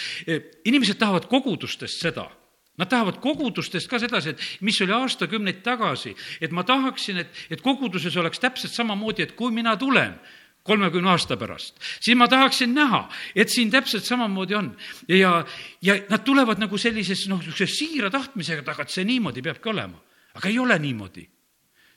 [0.69, 2.29] inimesed tahavad kogudustest seda
[2.77, 7.63] Nad tahavad kogudustest ka sedasi, et mis oli aastakümneid tagasi, et ma tahaksin, et, et
[7.65, 10.19] koguduses oleks täpselt samamoodi, et kui mina tulen
[10.67, 13.07] kolmekümne aasta pärast, siis ma tahaksin näha,
[13.39, 14.77] et siin täpselt samamoodi on.
[15.09, 15.45] ja,
[15.83, 20.03] ja nad tulevad nagu sellises, noh, niisuguse siira tahtmisega taga, et see niimoodi peabki olema.
[20.35, 21.29] aga ei ole niimoodi.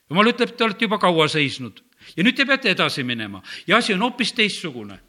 [0.09, 1.83] jumal ütleb, te olete juba kaua seisnud
[2.15, 4.99] ja nüüd te peate edasi minema ja asi on hoopis teistsugune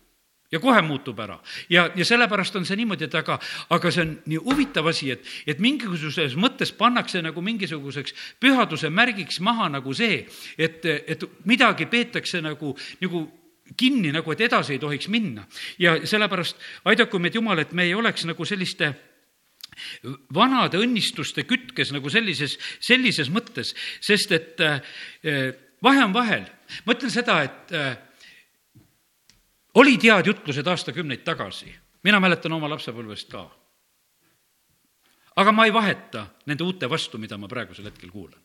[0.52, 1.38] ja kohe muutub ära.
[1.70, 3.38] ja, ja sellepärast on see niimoodi, et aga,
[3.70, 9.40] aga see on nii huvitav asi, et, et mingisuguses mõttes pannakse nagu mingisuguseks pühaduse märgiks
[9.40, 10.24] maha nagu see,
[10.58, 13.26] et, et midagi peetakse nagu, nagu
[13.78, 15.46] kinni, nagu et edasi ei tohiks minna.
[15.78, 18.92] ja sellepärast aidaku meid Jumal, et me ei oleks nagu selliste
[20.34, 24.80] vanade õnnistuste kütkes nagu sellises, sellises mõttes, sest et äh,
[25.82, 26.46] vahe on vahel.
[26.84, 27.94] ma ütlen seda, et äh,
[29.74, 33.48] olid head jutlused aastakümneid tagasi, mina mäletan oma lapsepõlvest ka.
[35.36, 38.40] aga ma ei vaheta nende uute vastu, mida ma praegusel hetkel kuulan.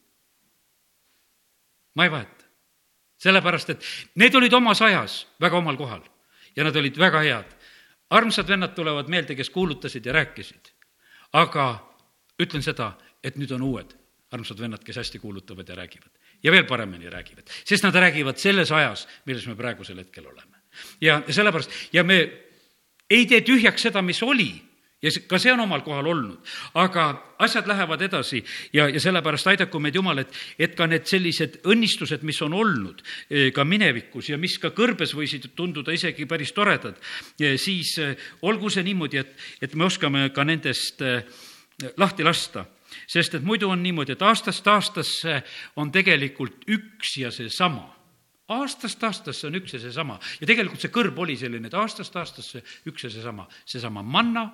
[1.96, 2.46] ma ei vaheta.
[3.18, 3.84] sellepärast, et
[4.16, 6.04] need olid omas ajas väga omal kohal
[6.56, 7.56] ja nad olid väga head.
[8.10, 10.72] armsad vennad tulevad meelde, kes kuulutasid ja rääkisid.
[11.34, 11.96] aga
[12.40, 13.96] ütlen seda, et nüüd on uued
[14.36, 16.12] armsad vennad, kes hästi kuulutavad ja räägivad.
[16.44, 20.55] ja veel paremini räägivad, sest nad räägivad selles ajas, milles me praegusel hetkel oleme.
[21.02, 22.20] Ja sellepärast, ja me
[23.10, 24.54] ei tee tühjaks seda, mis oli.
[25.04, 26.40] Ja ka see on omal kohal olnud,
[26.82, 27.04] aga
[27.44, 28.40] asjad lähevad edasi
[28.74, 33.04] ja, ja sellepärast aidaku meid Jumal, et, et ka need sellised õnnistused, mis on olnud
[33.30, 36.98] eh, ka minevikus ja mis ka kõrbes võisid tunduda isegi päris toredad,
[37.38, 38.16] siis eh,
[38.48, 39.36] olgu see niimoodi, et,
[39.68, 41.04] et me oskame ka nendest
[42.00, 42.66] lahti lasta.
[43.06, 45.42] Sest et muidu on niimoodi, et aastast aastasse
[45.76, 47.95] on tegelikult üks ja seesama
[48.54, 52.62] aastast aastasse on üks ja seesama ja tegelikult see kõrb oli selline, et aastast aastasse
[52.86, 54.46] üks ja seesama, seesama manna,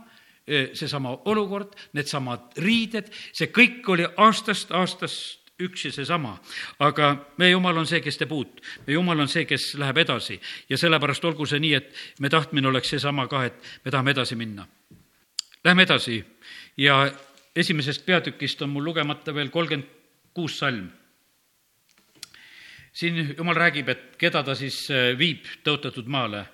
[0.48, 6.36] seesama olukord, needsamad riided, see kõik oli aastast aastast üks ja seesama.
[6.80, 8.62] aga meie Jumal on see, kes teeb uut.
[8.88, 12.68] meie Jumal on see, kes läheb edasi ja sellepärast olgu see nii, et me tahtmine
[12.68, 14.68] oleks seesama ka, et me tahame edasi minna.
[15.64, 16.24] Läheme edasi
[16.78, 17.04] ja
[17.56, 19.88] esimesest peatükist on mul lugemata veel kolmkümmend
[20.34, 20.90] kuus salm.
[22.94, 26.46] Siin jumal räägib, et keda ta siis äh, viib tõotatud maale.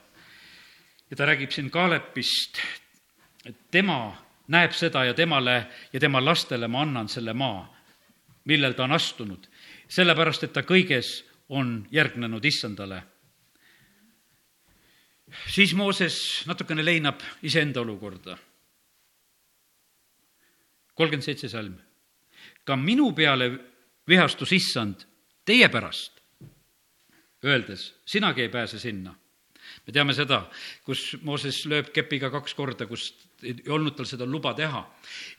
[1.09, 2.59] ja ta räägib siin Kaalepist,
[3.71, 7.67] tema näeb seda ja temale ja tema lastele ma annan selle maa,
[8.45, 9.47] millel ta on astunud,
[9.87, 13.03] sellepärast et ta kõiges on järgnenud issandale.
[15.47, 18.37] siis Mooses natukene leinab iseenda olukorda
[20.97, 21.77] kolmkümmend seitse salm.
[22.65, 23.51] ka minu peale
[24.07, 25.05] vihastus issand
[25.45, 26.16] teie pärast,
[27.45, 29.15] öeldes, sinagi ei pääse sinna.
[29.87, 30.45] me teame seda,
[30.83, 33.09] kus Mooses lööb kepiga kaks korda, kus
[33.43, 34.79] ei olnud tal seda luba teha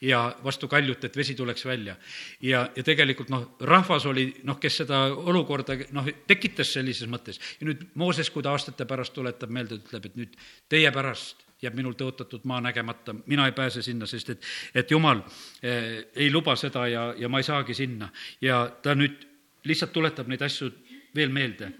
[0.04, 1.96] ja vastu kaljut, et vesi tuleks välja.
[2.40, 7.66] ja, ja tegelikult noh, rahvas oli noh, kes seda olukorda noh, tekitas sellises mõttes ja
[7.66, 10.36] nüüd Mooses, kui ta aastate pärast tuletab meelde, ütleb, et nüüd
[10.68, 15.24] teie pärast jääb minul tõotatud maa nägemata, mina ei pääse sinna, sest et, et jumal
[15.62, 18.12] eh, ei luba seda ja, ja ma ei saagi sinna.
[18.40, 19.26] ja ta nüüd
[19.66, 20.70] lihtsalt tuletab neid asju
[21.14, 21.72] veel meelde.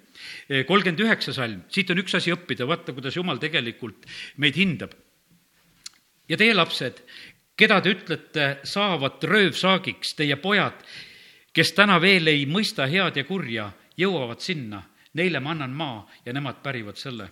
[0.49, 4.95] Eh, kolmkümmend üheksa salm, siit on üks asi õppida, vaata, kuidas jumal tegelikult meid hindab.
[6.29, 7.01] ja teie lapsed,
[7.57, 10.85] keda te ütlete, saavad röövsaagiks, teie pojad,
[11.57, 14.83] kes täna veel ei mõista head ja kurja, jõuavad sinna,
[15.15, 17.31] neile ma annan maa ja nemad pärivad selle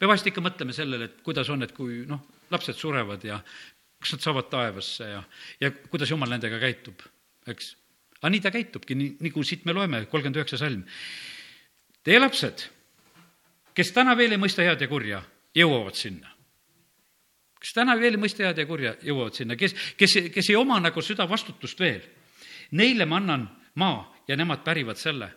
[0.00, 3.38] me vahest ikka mõtleme sellele, et kuidas on, et kui noh, lapsed surevad ja
[3.98, 5.22] kas nad saavad taevasse ja,
[5.62, 7.02] ja kuidas jumal nendega käitub,
[7.50, 7.72] eks.
[8.20, 10.84] aga nii ta käitubki, nii, nagu siit me loeme, kolmkümmend üheksa salm.
[12.08, 12.62] Teie lapsed,
[13.76, 15.18] kes täna veel ei mõista head ja kurja,
[15.52, 16.30] jõuavad sinna.
[17.60, 20.78] kes täna veel ei mõista head ja kurja, jõuavad sinna, kes, kes, kes ei oma
[20.80, 22.00] nagu südavastutust veel,
[22.70, 23.44] neile ma annan
[23.74, 25.28] maa ja nemad pärivad selle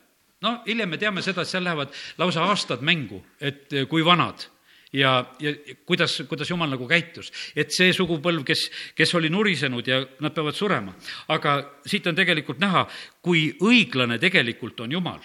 [0.42, 4.48] no hiljem me teame seda, et seal lähevad lausa aastad mängu, et eh, kui vanad
[4.94, 5.54] ja, ja
[5.86, 7.32] kuidas, kuidas jumal nagu käitus.
[7.56, 10.96] et see sugupõlv, kes, kes oli nurisenud ja nad peavad surema.
[11.28, 12.88] aga siit on tegelikult näha,
[13.22, 15.22] kui õiglane tegelikult on jumal.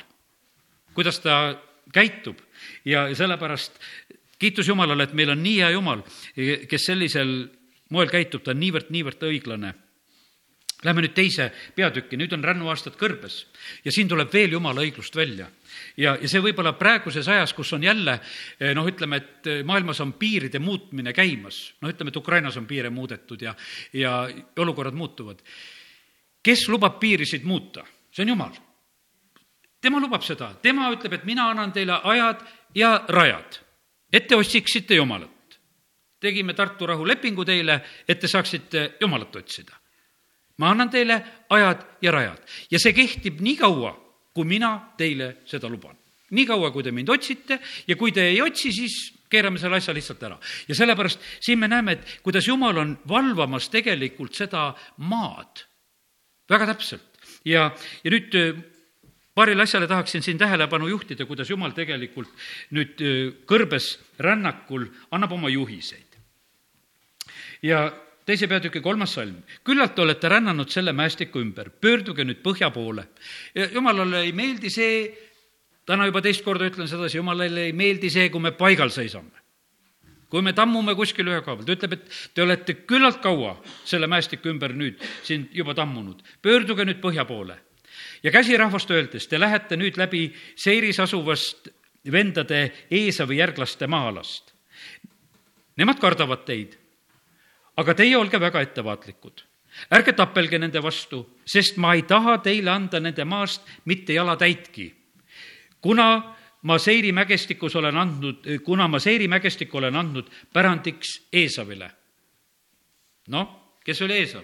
[0.97, 1.39] Kuidas ta
[1.93, 2.41] käitub
[2.85, 3.79] ja sellepärast
[4.39, 6.03] kiitus Jumalale, et meil on nii hea Jumal,
[6.69, 7.37] kes sellisel
[7.95, 9.75] moel käitub, ta on niivõrd-niivõrd õiglane
[10.85, 13.39] Lähme nüüd teise peatükki, nüüd on rännuaastad kõrbes
[13.85, 15.47] ja siin tuleb veel jumala õiglust välja.
[15.97, 18.19] ja, ja see võib-olla praeguses ajas, kus on jälle
[18.61, 22.69] eh, noh, ütleme, et eh, maailmas on piiride muutmine käimas, noh, ütleme, et Ukrainas on
[22.69, 23.55] piire muudetud ja,
[23.97, 24.29] ja
[24.59, 25.41] olukorrad muutuvad.
[26.43, 27.87] kes lubab piirisid muuta?
[28.13, 28.66] see on Jumal.
[29.87, 32.45] Tema lubab seda, tema ütleb, et mina annan teile ajad
[32.75, 33.63] ja rajad,
[34.13, 35.31] et te otsiksite Jumalat.
[36.21, 39.77] tegime Tartu rahulepingu teile, et te saaksite Jumalat otsida
[40.59, 41.17] ma annan teile
[41.53, 43.93] ajad ja rajad ja see kehtib nii kaua,
[44.35, 45.97] kui mina teile seda luban.
[46.31, 48.97] nii kaua, kui te mind otsite ja kui te ei otsi, siis
[49.31, 50.39] keerame selle asja lihtsalt ära.
[50.69, 55.67] ja sellepärast siin me näeme, et kuidas Jumal on valvamas tegelikult seda maad
[56.49, 57.71] väga täpselt ja,
[58.05, 58.35] ja nüüd
[59.37, 62.33] paarile asjale tahaksin siin tähelepanu juhtida, kuidas Jumal tegelikult
[62.73, 63.03] nüüd
[63.49, 66.17] kõrbes rännakul annab oma juhiseid.
[67.63, 67.93] ja
[68.27, 69.37] teise peatüki kolmas salm.
[69.65, 73.07] küllalt olete rännanud selle mäestiku ümber, pöörduge nüüd põhja poole.
[73.73, 75.11] jumalale ei meeldi see,
[75.87, 79.45] täna juba teist korda ütlen sedasi, jumalale ei meeldi see, kui me paigal seisame.
[80.31, 84.09] kui me tammume kuskil ühe koha peal, ta ütleb, et te olete küllalt kaua selle
[84.11, 87.61] mäestiku ümber nüüd siin juba tammunud, pöörduge nüüd põhja poole.
[88.27, 90.27] Ja käsirahvast öeldes, te lähete nüüd läbi
[90.59, 91.69] Seiris asuvast
[92.13, 94.51] vendade Eesavi järglaste maa-alast.
[95.79, 96.75] Nemad kardavad teid,
[97.77, 99.45] aga teie olge väga ettevaatlikud.
[99.93, 104.95] ärge tapelge nende vastu, sest ma ei taha teile anda nende maast mitte jalatäitki.
[105.81, 111.91] kuna ma Seiri mägestikus olen andnud, kuna ma Seiri mägestikku olen andnud pärandiks Eesavile.
[113.29, 114.43] noh, kes oli Eesav?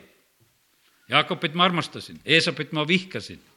[1.09, 3.52] Jaakobit ma armastasin, Eesapit ma vihkasin.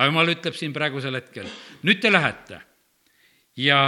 [0.00, 1.48] Aga jumal ütleb siin praegusel hetkel,
[1.84, 2.62] nüüd te lähete
[3.60, 3.80] ja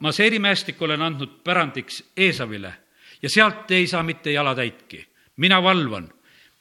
[0.00, 2.72] ma Seiri mäestikku olen andnud pärandiks Eesavile
[3.22, 5.04] ja sealt ei saa mitte jalatäitki.
[5.36, 6.08] mina valvan,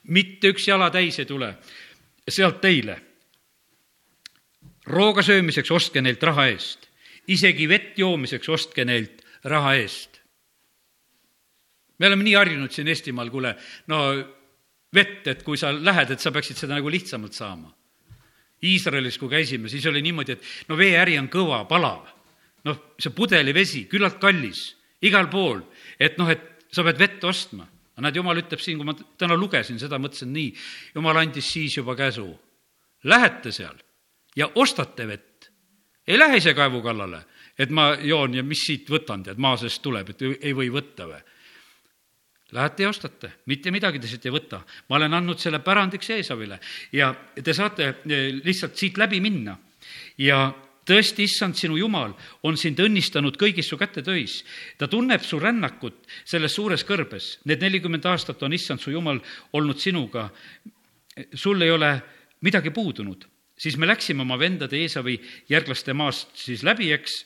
[0.03, 1.55] mitte üks jala täis ei tule
[2.27, 2.99] sealt teile
[4.87, 6.87] rooga söömiseks ostke neilt raha eest,
[7.27, 10.21] isegi vett joomiseks ostke neilt raha eest.
[11.99, 13.55] me oleme nii harjunud siin Eestimaal, kuule,
[13.87, 14.01] no
[14.93, 17.71] vett, et kui sa lähed, et sa peaksid seda nagu lihtsamalt saama.
[18.63, 22.07] Iisraelis, kui käisime, siis oli niimoodi, et no veeäri on kõva, palav.
[22.65, 24.73] noh, see pudelivesi, küllalt kallis,
[25.05, 25.61] igal pool,
[25.99, 27.67] et noh, et sa pead vett ostma.
[27.95, 30.51] aga näed, jumal ütleb siin, kui ma täna lugesin seda, mõtlesin nii,
[30.95, 32.27] jumal andis siis juba käsu.
[33.03, 33.77] Lähete seal
[34.35, 35.49] ja ostate vett.
[36.07, 37.23] ei lähe ise kaevu kallale,
[37.59, 41.07] et ma joon ja mis siit võtan, tead, maa seest tuleb, et ei või võtta
[41.07, 41.21] või.
[42.51, 44.61] Lähete ja ostate, mitte midagi te siit ei võta.
[44.89, 46.59] ma olen andnud selle pärandiks Eesavile
[46.91, 49.57] ja te saate eh, lihtsalt siit läbi minna
[50.17, 50.53] ja
[50.87, 52.13] tõesti, issand, sinu jumal
[52.47, 54.43] on sind õnnistanud kõigis su kätetöis.
[54.77, 57.39] ta tunneb su rännakut selles suures kõrbes.
[57.45, 59.19] Need nelikümmend aastat on issand su jumal
[59.53, 60.29] olnud sinuga.
[61.33, 62.01] sul ei ole
[62.41, 65.17] midagi puudunud siis me läksime oma vendade Eesavi
[65.49, 67.25] järglaste maast siis läbi, eks,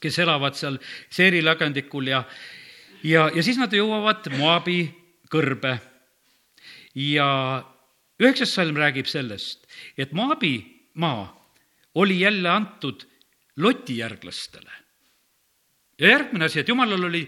[0.00, 0.78] kes elavad seal
[1.10, 2.22] Seeri lagendikul ja,
[3.04, 4.82] ja, ja siis nad jõuavad Moabi
[5.30, 5.78] kõrbe.
[6.94, 7.28] ja
[8.20, 10.56] üheksas salm räägib sellest, et Moabi
[10.94, 11.28] maa
[11.94, 13.06] oli jälle antud
[13.56, 14.80] Loti järglastele
[16.00, 17.22] ja järgmine asi, et jumalal oli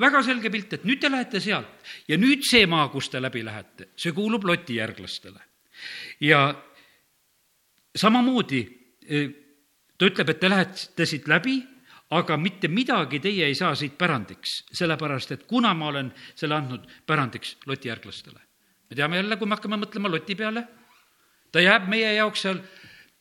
[0.00, 3.42] väga selge pilt, et nüüd te lähete sealt ja nüüd see maa, kus te läbi
[3.44, 5.40] lähete, see kuulub Loti järglastele.
[6.20, 6.40] ja
[7.96, 8.60] samamoodi
[9.08, 9.28] e,
[9.96, 11.56] ta ütleb, et te lähete siit läbi,
[12.10, 16.86] aga mitte midagi teie ei saa siit pärandiks, sellepärast et kuna ma olen selle andnud
[17.06, 18.40] pärandiks Loti järglastele.
[18.90, 20.64] me teame jälle, kui me hakkame mõtlema Loti peale,
[21.52, 22.60] ta jääb meie jaoks seal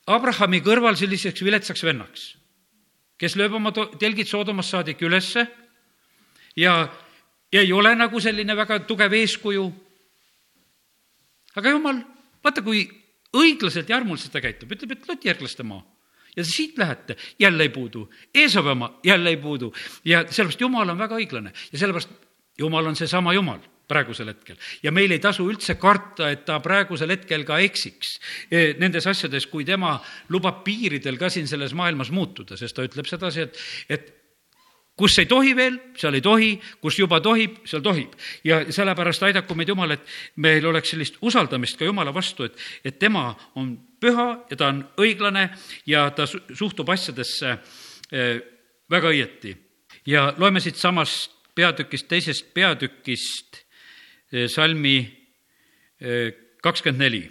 [0.08, 2.38] Abrahami kõrval selliseks viletsaks vennaks,
[3.18, 5.46] kes lööb oma telgid Soodomast saadik ülesse
[6.58, 6.90] ja,
[7.52, 9.70] ja ei ole nagu selline väga tugev eeskuju.
[11.56, 12.02] aga jumal,
[12.44, 12.88] vaata, kui
[13.38, 15.84] õiglaselt ja armuliselt ta käitub, ütleb, et lotijärglaste maa.
[16.36, 19.74] Ja siit lähete, jälle ei puudu, Eesovi oma jälle ei puudu.
[20.06, 21.54] Ja sellepärast Jumal on väga õiglane.
[21.72, 22.10] Ja sellepärast
[22.60, 24.56] Jumal on seesama Jumal praegusel hetkel.
[24.84, 28.20] ja meil ei tasu üldse karta, et ta praegusel hetkel ka eksiks
[28.52, 29.96] e, nendes asjades, kui tema
[30.30, 33.58] lubab piiridel ka siin selles maailmas muutuda, sest ta ütleb sedasi, et,
[33.90, 34.12] et
[35.00, 36.52] kus ei tohi veel, seal ei tohi,
[36.84, 38.14] kus juba tohib, seal tohib.
[38.46, 40.06] ja sellepärast aidaku meid Jumal, et
[40.38, 44.84] meil oleks sellist usaldamist ka Jumala vastu, et, et tema on püha ja ta on
[45.00, 45.50] õiglane
[45.90, 47.56] ja ta suhtub asjadesse
[48.12, 48.40] eh,
[48.90, 49.56] väga õieti.
[50.06, 53.64] ja loeme siitsamast peatükist, teisest peatükist
[54.32, 54.98] eh, salmi
[56.00, 56.32] eh,
[56.62, 57.24] kakskümmend neli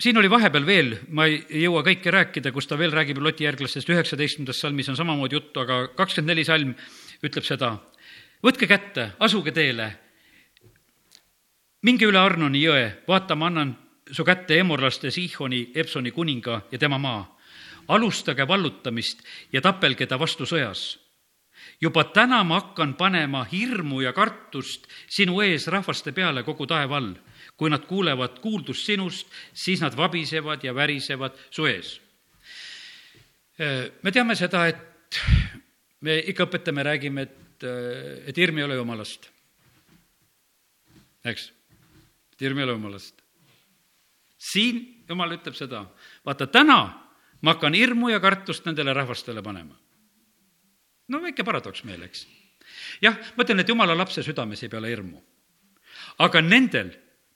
[0.00, 3.88] siin oli vahepeal veel, ma ei jõua kõike rääkida, kus ta veel räägib Loti järglastest,
[3.88, 6.74] üheksateistkümnendas salmis on samamoodi juttu, aga kakskümmend neli salm
[7.24, 7.76] ütleb seda.
[8.44, 9.88] võtke kätte, asuge teele,
[11.82, 13.74] minge üle Arnoni jõe, vaata, ma annan
[14.14, 17.30] su kätte emorlaste Sihoni, Epsoni kuninga ja tema maa.
[17.88, 19.20] alustage vallutamist
[19.52, 20.98] ja tapelge ta vastu sõjas.
[21.80, 27.14] juba täna ma hakkan panema hirmu ja kartust sinu ees rahvaste peale kogu taeva all
[27.56, 32.00] kui nad kuulevad kuuldust sinust, siis nad vabisevad ja värisevad su ees.
[34.02, 35.20] me teame seda, et
[36.00, 37.66] me ikka õpetame, räägime, et,
[38.26, 39.30] et hirm ei ole jumalast.
[41.24, 41.52] eks,
[42.34, 43.23] et hirm ei ole jumalast.
[44.44, 45.84] Siin jumal ütleb seda,
[46.26, 46.78] vaata täna
[47.44, 49.76] ma hakkan hirmu ja kartust nendele rahvastele panema.
[51.08, 52.26] no väike paradoks meil, eks.
[53.02, 55.22] jah, ma ütlen, et jumala lapse südames ei pea olla hirmu.
[56.18, 56.92] aga nendel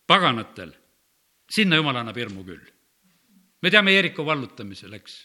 [0.07, 0.72] paganatel,
[1.51, 2.64] sinna jumal annab hirmu küll.
[3.62, 5.18] me teame Jeeriku vallutamisel, eks,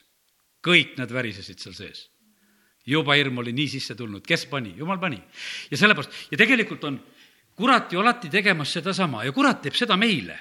[0.64, 2.08] kõik nad värisesid seal sees.
[2.86, 5.20] juba hirm oli nii sisse tulnud, kes pani, jumal pani.
[5.72, 7.00] ja sellepärast, ja tegelikult on
[7.56, 10.40] kurat ju alati tegemas sedasama ja kurat teeb seda meile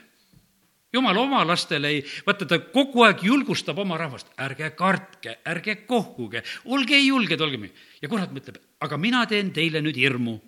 [0.92, 6.42] jumal oma lastele ei, vaata ta kogu aeg julgustab oma rahvast, ärge kartke, ärge kohkuge,
[6.64, 7.72] olge julged, olge.
[8.02, 10.38] ja kurat mõtleb, aga mina teen teile nüüd hirmu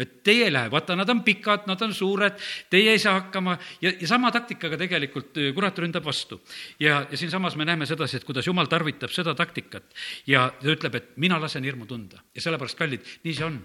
[0.00, 2.38] et teie ei lähe, vaata, nad on pikad, nad on suured,
[2.72, 6.40] teie ei saa hakkama ja, ja sama taktikaga tegelikult äh, kurat ründab vastu.
[6.80, 9.84] ja, ja siinsamas me näeme sedasi, et kuidas jumal tarvitab seda taktikat
[10.26, 13.60] ja ta ütleb, et mina lasen hirmu tunda ja sellepärast, kallid, nii see on.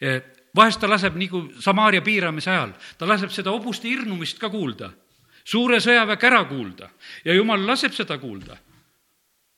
[0.00, 0.20] Äh,
[0.56, 4.92] vahest ta laseb nagu Samaaria piiramise ajal, ta laseb seda hobuste hirmumist ka kuulda,
[5.44, 6.90] suure sõjaväe kära kuulda
[7.24, 8.56] ja jumal laseb seda kuulda.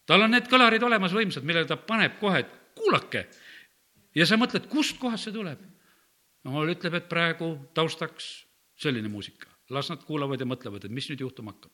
[0.07, 3.26] tal on need kõlarid olemas võimsad, millele ta paneb kohe, et kuulake.
[4.14, 5.61] ja sa mõtled, kust kohast see tuleb
[6.45, 11.24] jumal ütleb, et praegu taustaks selline muusika las nad kuulavad ja mõtlevad, et mis nüüd
[11.24, 11.72] juhtuma hakkab.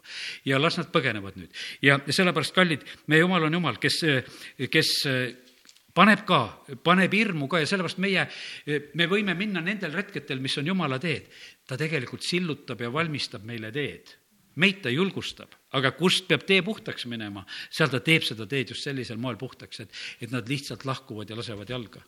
[0.48, 1.52] ja las nad põgenevad nüüd.
[1.82, 4.00] ja sellepärast, kallid, meie jumal on jumal, kes,
[4.72, 4.92] kes
[5.94, 6.40] paneb ka,
[6.84, 8.24] paneb hirmu ka ja sellepärast meie,
[8.98, 11.28] me võime minna nendel retkedel, mis on jumala teed.
[11.66, 14.16] ta tegelikult sillutab ja valmistab meile teed.
[14.54, 18.84] meid ta julgustab, aga kust peab tee puhtaks minema, seal ta teeb seda teed just
[18.84, 19.90] sellisel moel puhtaks, et,
[20.20, 22.02] et nad lihtsalt lahkuvad ja lasevad jalga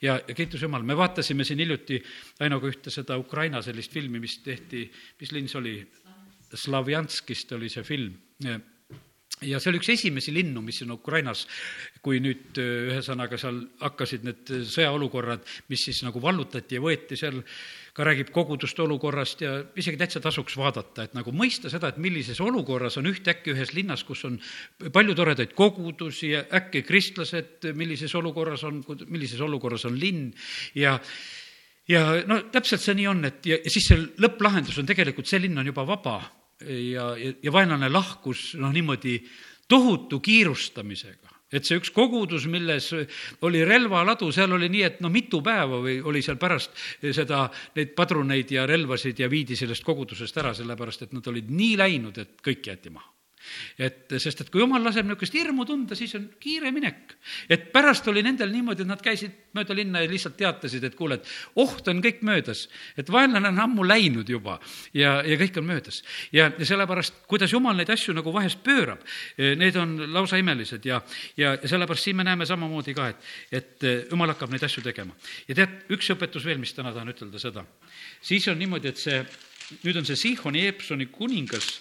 [0.00, 2.02] ja, ja kiitus Jumal, me vaatasime siin hiljuti
[2.40, 4.86] Ainoga ühte seda Ukraina sellist filmi, mis tehti,
[5.20, 5.76] mis linn see oli?
[6.54, 8.14] Slavjanskist oli see film
[9.42, 11.44] ja see oli üks esimesi linnu, mis on Ukrainas,
[12.04, 17.40] kui nüüd ühesõnaga seal hakkasid need sõjaolukorrad, mis siis nagu vallutati ja võeti seal
[17.94, 22.40] ka räägib koguduste olukorrast ja isegi täitsa tasuks vaadata, et nagu mõista seda, et millises
[22.42, 24.38] olukorras on ühtäkki ühes linnas, kus on
[24.94, 30.30] palju toredaid kogudusi ja äkki kristlased, millises olukorras on, millises olukorras on linn.
[30.78, 30.98] Ja
[31.88, 35.42] ja no täpselt see nii on, et ja, ja siis see lõpplahendus on tegelikult, see
[35.42, 36.16] linn on juba vaba
[36.60, 39.18] ja, ja, ja vaenlane lahkus noh, niimoodi
[39.68, 41.32] tohutu kiirustamisega.
[41.54, 42.88] Et see üks kogudus, milles
[43.46, 46.74] oli relvaladu, seal oli nii, et no mitu päeva või oli seal pärast
[47.14, 47.44] seda,
[47.76, 52.18] neid padruneid ja relvasid ja viidi sellest kogudusest ära, sellepärast et nad olid nii läinud,
[52.18, 53.13] et kõik jäeti maha
[53.78, 57.16] et sest, et kui jumal laseb niisugust hirmu tunda, siis on kiire minek.
[57.48, 61.18] et pärast oli nendel niimoodi, et nad käisid mööda linna ja lihtsalt teatasid, et kuule,
[61.20, 62.66] et oht on kõik möödas,
[62.96, 64.58] et vaenlane on ammu läinud juba
[64.94, 66.02] ja, ja kõik on möödas.
[66.32, 69.04] ja, ja sellepärast, kuidas jumal neid asju nagu vahest pöörab,
[69.38, 71.00] eh, need on lausa imelised ja,
[71.36, 74.84] ja, ja sellepärast siin me näeme samamoodi ka, et, et eh, jumal hakkab neid asju
[74.84, 75.16] tegema.
[75.48, 77.66] ja tead, üks õpetus veel, mis täna tahan ütelda seda,
[78.22, 79.24] siis on niimoodi, et see,
[79.84, 81.72] nüüd on see Sihoni Eepsoni kuningas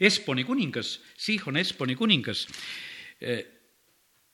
[0.00, 2.46] Esponi kuningas, Sihon Esponi kuningas,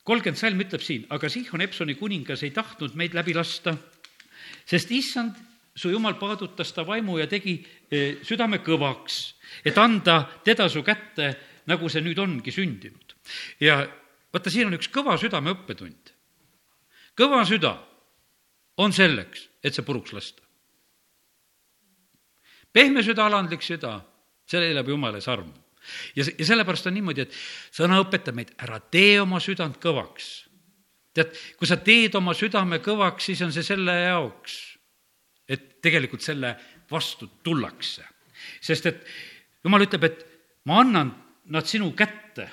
[0.05, 3.75] kolmkümmend salm ütleb siin, aga Sihon Epsoni kuningas ei tahtnud meid läbi lasta,
[4.69, 5.37] sest issand,
[5.75, 7.57] su jumal paadutas ta vaimu ja tegi
[7.91, 9.19] e, südame kõvaks,
[9.67, 11.33] et anda teda su kätte,
[11.67, 13.17] nagu see nüüd ongi sündinud.
[13.61, 13.81] ja
[14.33, 16.13] vaata, siin on üks kõva südame õppetund.
[17.17, 17.75] kõva süda
[18.77, 20.43] on selleks, et see puruks lasta.
[22.73, 24.01] pehme süda, alandlik süda
[24.47, 25.53] selle elab jumala ees armu.
[26.17, 27.37] ja, ja sellepärast on niimoodi, et
[27.75, 30.31] sõna õpetab meid, ära tee oma südant kõvaks.
[31.15, 34.59] tead, kui sa teed oma südame kõvaks, siis on see selle jaoks,
[35.49, 36.55] et tegelikult selle
[36.91, 38.05] vastu tullakse.
[38.61, 39.07] sest et
[39.65, 40.27] jumal ütleb, et
[40.65, 41.15] ma annan
[41.53, 42.49] nad sinu kätte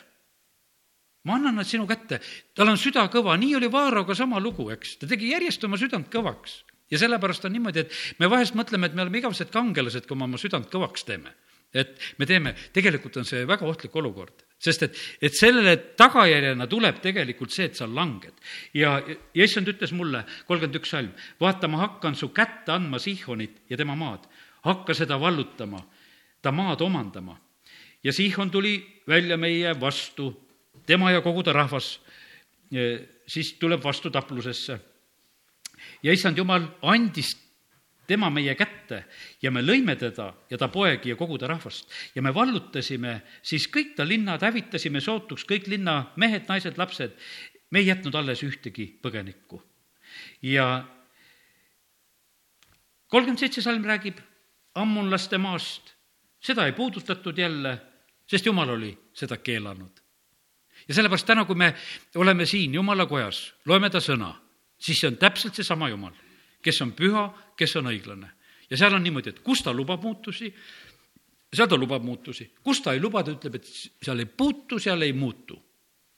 [1.24, 2.18] ma annan nad sinu kätte,
[2.58, 6.10] tal on süda kõva, nii oli Vaaroga sama lugu, eks, ta tegi järjest oma südant
[6.10, 6.64] kõvaks.
[6.92, 10.26] ja sellepärast on niimoodi, et me vahest mõtleme, et me oleme igavesed kangelased, kui me
[10.26, 11.32] oma südant kõvaks teeme
[11.74, 17.00] et me teeme, tegelikult on see väga ohtlik olukord, sest et, et selle tagajärjena tuleb
[17.04, 18.34] tegelikult see, et sa langed.
[18.74, 23.64] ja, ja issand ütles mulle, kolmkümmend üks salm, vaata, ma hakkan su kätte andma Sihonit
[23.72, 24.28] ja tema maad,
[24.68, 25.82] hakka seda vallutama,
[26.42, 27.40] ta maad omandama.
[28.04, 30.34] ja Sihon tuli välja meie vastu,
[30.86, 32.00] tema ja kogu ta rahvas,
[33.28, 34.80] siis tuleb vastu taplusesse.
[36.04, 37.36] ja issand jumal andis
[38.08, 39.04] tema meie kätte
[39.42, 41.90] ja me lõime teda ja ta poegi ja kogu ta rahvast.
[42.16, 47.14] ja me vallutasime siis kõik ta linnad, hävitasime sootuks kõik linna mehed, naised, lapsed.
[47.72, 49.62] me ei jätnud alles ühtegi põgenikku.
[50.42, 50.86] ja
[53.08, 54.20] kolmkümmend seitse salm räägib
[54.76, 55.96] ammunlaste maast,
[56.40, 57.78] seda ei puudutatud jälle,
[58.28, 60.02] sest jumal oli seda keelanud.
[60.88, 61.76] ja sellepärast täna, kui me
[62.16, 64.34] oleme siin jumala kojas, loeme ta sõna,
[64.80, 66.14] siis see on täpselt seesama jumal
[66.64, 67.26] kes on püha,
[67.58, 68.30] kes on õiglane.
[68.70, 70.52] ja seal on niimoodi, et kus ta lubab muutusi,
[71.52, 75.02] seal ta lubab muutusi, kus ta ei luba, ta ütleb, et seal ei puutu, seal
[75.02, 75.60] ei muutu.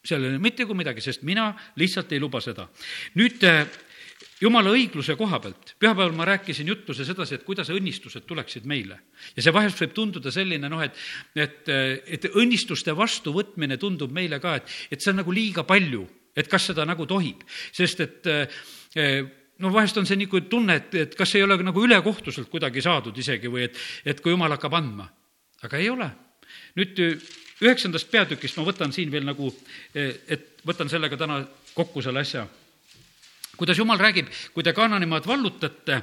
[0.04, 2.68] seal ei ole mitte kui midagi, sest mina lihtsalt ei luba seda.
[3.16, 3.68] nüüd äh,
[4.44, 9.00] jumala õigluse koha pealt, pühapäeval ma rääkisin jutluse sedasi, et kuidas õnnistused tuleksid meile.
[9.36, 10.98] ja see vahest võib tunduda selline noh, et,
[11.36, 11.70] et,
[12.18, 16.70] et õnnistuste vastuvõtmine tundub meile ka, et, et see on nagu liiga palju, et kas
[16.72, 19.24] seda nagu tohib, sest et äh,
[19.60, 23.18] no vahest on see nagu tunne, et, et kas ei ole nagu ülekohtuselt kuidagi saadud
[23.18, 25.08] isegi või et, et kui jumal hakkab andma.
[25.64, 26.10] aga ei ole.
[26.78, 27.00] nüüd
[27.64, 29.52] üheksandast peatükist ma võtan siin veel nagu,
[29.94, 31.44] et võtan sellega täna
[31.74, 32.48] kokku selle asja.
[33.58, 36.02] kuidas jumal räägib, kui te Kananimaad vallutate,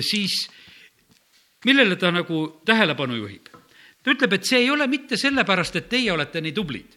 [0.00, 0.48] siis
[1.64, 3.48] millele ta nagu tähelepanu juhib?
[4.02, 6.96] ta ütleb, et see ei ole mitte sellepärast, et teie olete nii tublid,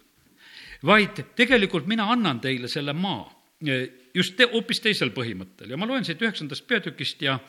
[0.84, 3.28] vaid tegelikult mina annan teile selle maa
[4.14, 7.40] just te, hoopis teisel põhimõttel ja ma loen siit üheksandast peatükist ja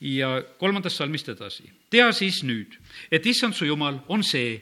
[0.00, 1.70] ja kolmandast salmist edasi.
[1.90, 2.76] tea siis nüüd,
[3.10, 4.60] et issand su jumal on see,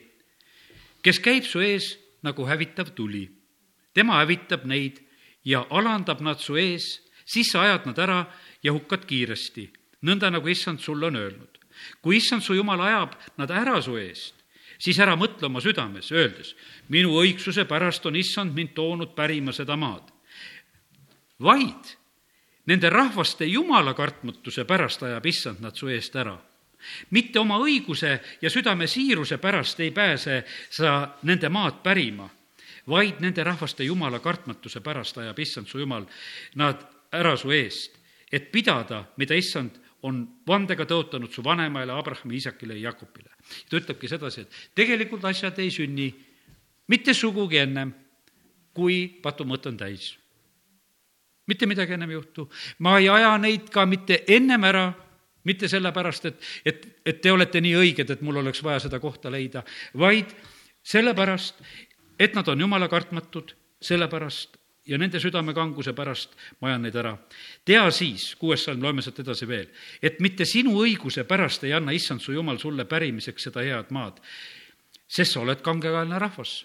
[1.03, 3.29] kes käib su ees nagu hävitav tuli.
[3.95, 5.01] tema hävitab neid
[5.45, 8.25] ja alandab nad su ees, siis sa ajad nad ära
[8.63, 9.71] ja hukkad kiiresti,
[10.03, 11.59] nõnda nagu issand sulle on öelnud.
[12.03, 14.35] kui issand su jumal ajab nad ära su eest,
[14.79, 16.55] siis ära mõtle oma südames, öeldes,
[16.89, 20.16] minu õigsuse pärast on issand mind toonud pärima seda maad.
[21.43, 21.97] Vaid
[22.67, 26.37] nende rahvaste jumala kartmatuse pärast ajab issand nad su eest ära
[27.11, 32.29] mitte oma õiguse ja südame siiruse pärast ei pääse sa nende maad pärima,
[32.89, 36.07] vaid nende rahvaste jumala kartmatuse pärast ajab issand su jumal
[36.55, 37.99] nad ära su eest,
[38.33, 43.31] et pidada, mida issand on vandega tõotanud su vanemaile Abrahami, Iisakile ja Jakobile.
[43.69, 46.13] ta ütlebki sedasi, et tegelikult asjad ei sünni
[46.89, 47.95] mitte sugugi ennem,
[48.75, 50.17] kui patumõte on täis.
[51.47, 54.87] Mitte midagi ennem ei juhtu, ma ei aja neid ka mitte ennem ära,
[55.47, 59.31] mitte sellepärast, et, et, et te olete nii õiged, et mul oleks vaja seda kohta
[59.31, 59.63] leida,
[59.95, 60.35] vaid
[60.87, 61.63] sellepärast,
[62.19, 67.17] et nad on jumala kartmatud, sellepärast ja nende südamekanguse pärast ma ajan neid ära.
[67.65, 69.67] tea siis, kuues salm, loeme sealt edasi veel,
[70.03, 74.23] et mitte sinu õiguse pärast ei anna issand su jumal sulle pärimiseks seda head maad,
[75.07, 76.65] sest sa oled kangekaelne rahvas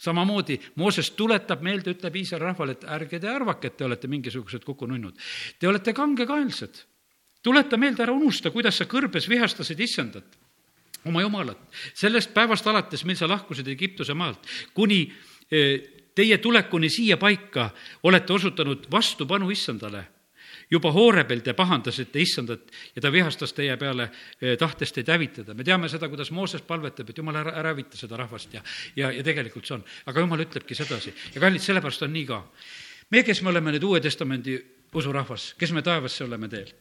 [0.00, 4.64] samamoodi Mooses tuletab meelde, ütleb Iisraeli rahvale, et ärge te arvake, et te olete mingisugused
[4.64, 5.18] kukununnud.
[5.58, 6.82] Te olete kangekaelsed
[7.44, 10.38] tuleta meelde, ära unusta, kuidas sa kõrbes vihastasid issandat,
[11.04, 11.60] oma jumalat.
[11.94, 15.12] sellest päevast alates, mil sa lahkusid Egiptuse maalt, kuni
[15.50, 17.70] eh, teie tulekuni siia paika
[18.02, 20.13] olete osutanud vastupanu issandale
[20.74, 24.08] juba Hoorebel te pahandasite issandat ja ta vihastas teie peale,
[24.40, 25.54] eh, tahtes teid hävitada.
[25.54, 28.62] me teame seda, kuidas Mooses palvetab, et jumal, ära, ära hävita seda rahvast ja,
[28.96, 29.84] ja, ja tegelikult see on.
[30.06, 32.42] aga jumal ütlebki sedasi ja kallid, sellepärast on nii ka.
[33.10, 34.58] meie, kes me oleme nüüd Uue Testamendi
[34.94, 36.72] usurahvas, kes me taevasse oleme teel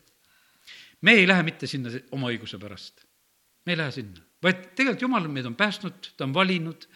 [1.04, 3.04] me ei lähe mitte sinna oma õiguse pärast.
[3.66, 6.88] me ei lähe sinna, vaid tegelikult Jumal meid on päästnud, ta on valinud.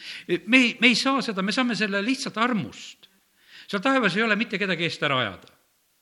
[0.45, 3.10] me ei, me ei saa seda, me saame selle lihtsalt armust.
[3.68, 5.57] seal taevas ei ole mitte kedagi eest ära ajada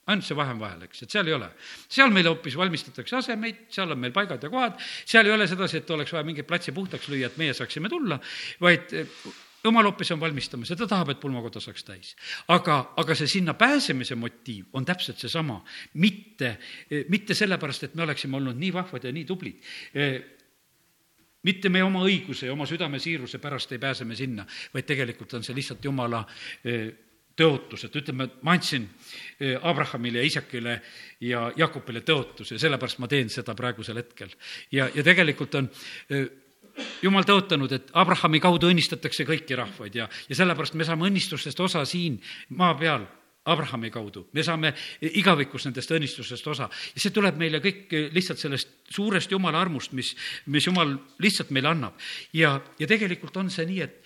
[0.05, 1.47] ainult see vahe on vahel, eks, et seal ei ole.
[1.89, 5.81] seal meile hoopis valmistatakse asemeid, seal on meil paigad ja kohad, seal ei ole sedasi,
[5.81, 8.19] et oleks vaja mingit platsi puhtaks lüüa, et meie saaksime tulla,
[8.61, 8.93] vaid
[9.65, 12.13] jumal hoopis on valmistamas ja ta tahab, et pulmakoda saaks täis.
[12.53, 15.57] aga, aga see sinna pääsemise motiiv on täpselt seesama,
[16.01, 16.57] mitte,
[17.09, 19.61] mitte sellepärast, et me oleksime olnud nii vahvad ja nii tublid
[21.45, 25.35] mitte me oma õiguse ja oma südame siiruse pärast ei pääse me sinna, vaid tegelikult
[25.37, 26.23] on see lihtsalt jumala
[27.35, 28.87] tõotus, et ütleme, et ma andsin
[29.61, 30.79] Abrahamile ja Iisakile
[31.25, 34.31] ja Jakobile tõotuse ja sellepärast ma teen seda praegusel hetkel.
[34.71, 35.69] ja, ja tegelikult on
[37.03, 41.85] jumal tõotanud, et Abrahami kaudu õnnistatakse kõiki rahvaid ja, ja sellepärast me saame õnnistustest osa
[41.87, 42.17] siin
[42.55, 43.05] maa peal
[43.45, 44.71] Abrahami kaudu, me saame
[45.05, 50.15] igavikus nendest õnnistustest osa ja see tuleb meile kõik lihtsalt sellest suurest jumala armust, mis,
[50.49, 51.99] mis jumal lihtsalt meile annab.
[52.33, 54.04] ja, ja tegelikult on see nii, et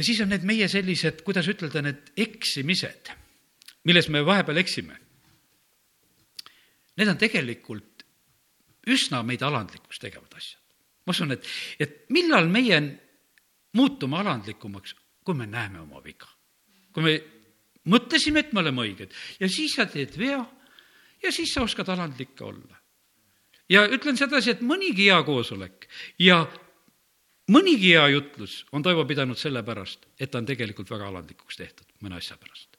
[0.00, 3.12] ja siis on need meie sellised, kuidas ütelda, need eksimised,
[3.84, 4.96] milles me vahepeal eksime.
[6.96, 8.06] Need on tegelikult
[8.88, 10.60] üsna meid alandlikuks tegevad asjad
[11.10, 11.46] ma usun, et,
[11.80, 12.78] et millal meie
[13.76, 14.94] muutume alandlikumaks,
[15.24, 16.28] kui me näeme oma viga.
[16.90, 17.12] kui me
[17.90, 20.40] mõtlesime, et me oleme õiged ja siis sa teed vea
[21.22, 22.78] ja siis sa oskad alandlik olla.
[23.68, 25.88] ja ütlen sedasi, et mõnigi hea koosolek
[26.18, 26.44] ja
[27.50, 32.20] mõnigi hea jutlus on Toivo pidanud sellepärast, et ta on tegelikult väga alandlikuks tehtud mõne
[32.20, 32.78] asja pärast.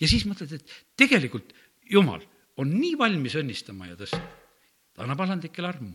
[0.00, 1.54] ja siis mõtled, et tegelikult
[1.88, 2.20] Jumal
[2.58, 4.26] on nii valmis õnnistama ja tõstma
[4.98, 5.92] ta annab alandlikele armu.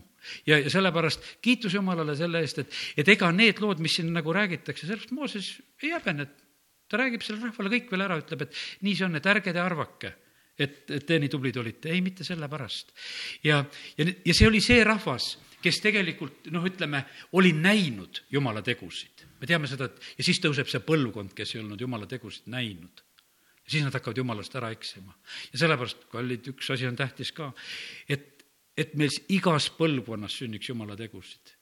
[0.48, 4.32] ja, ja sellepärast kiitus Jumalale selle eest, et, et ega need lood, mis siin nagu
[4.32, 5.50] räägitakse, sellest Mooses
[5.82, 6.44] ei häbene, et
[6.88, 9.60] ta räägib sellele rahvale kõik veel ära, ütleb, et nii see on, et ärge te
[9.60, 10.14] arvake,
[10.56, 12.94] et, et te nii tublid olite, ei, mitte sellepärast.
[13.44, 13.60] ja,
[13.98, 15.34] ja, ja see oli see rahvas,
[15.64, 17.04] kes tegelikult noh, ütleme,
[17.40, 19.24] oli näinud Jumala tegusid.
[19.40, 23.04] me teame seda, et ja siis tõuseb see põlvkond, kes ei olnud Jumala tegusid näinud
[23.64, 25.14] siis nad hakkavad jumalast ära eksima.
[25.52, 27.52] ja sellepärast, kallid, üks asi on tähtis ka,
[28.08, 28.34] et
[28.76, 31.54] et meil igas põlvkonnas sünniks jumala tegusid.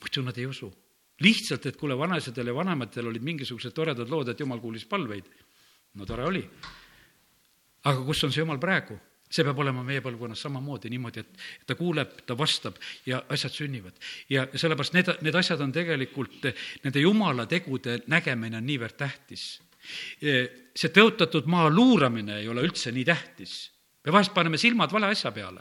[0.00, 0.72] muidu nad ei usu.
[1.20, 5.24] lihtsalt, et kuule, vanaisadel ja vanematel olid mingisugused toredad lood, et jumal kuulis palveid.
[5.94, 6.44] no tore oli.
[7.84, 8.98] aga kus on see jumal praegu?
[9.34, 12.76] See peab olema meie põlvkonnas samamoodi niimoodi, et, ta kuuleb, ta vastab
[13.06, 13.98] ja asjad sünnivad.
[14.30, 16.50] ja sellepärast need, need asjad on tegelikult,
[16.84, 19.48] nende jumala tegude nägemine on niivõrd tähtis
[19.84, 23.70] see tõotatud maa luuramine ei ole üldse nii tähtis.
[24.04, 25.60] me vahest paneme silmad vale asja peale.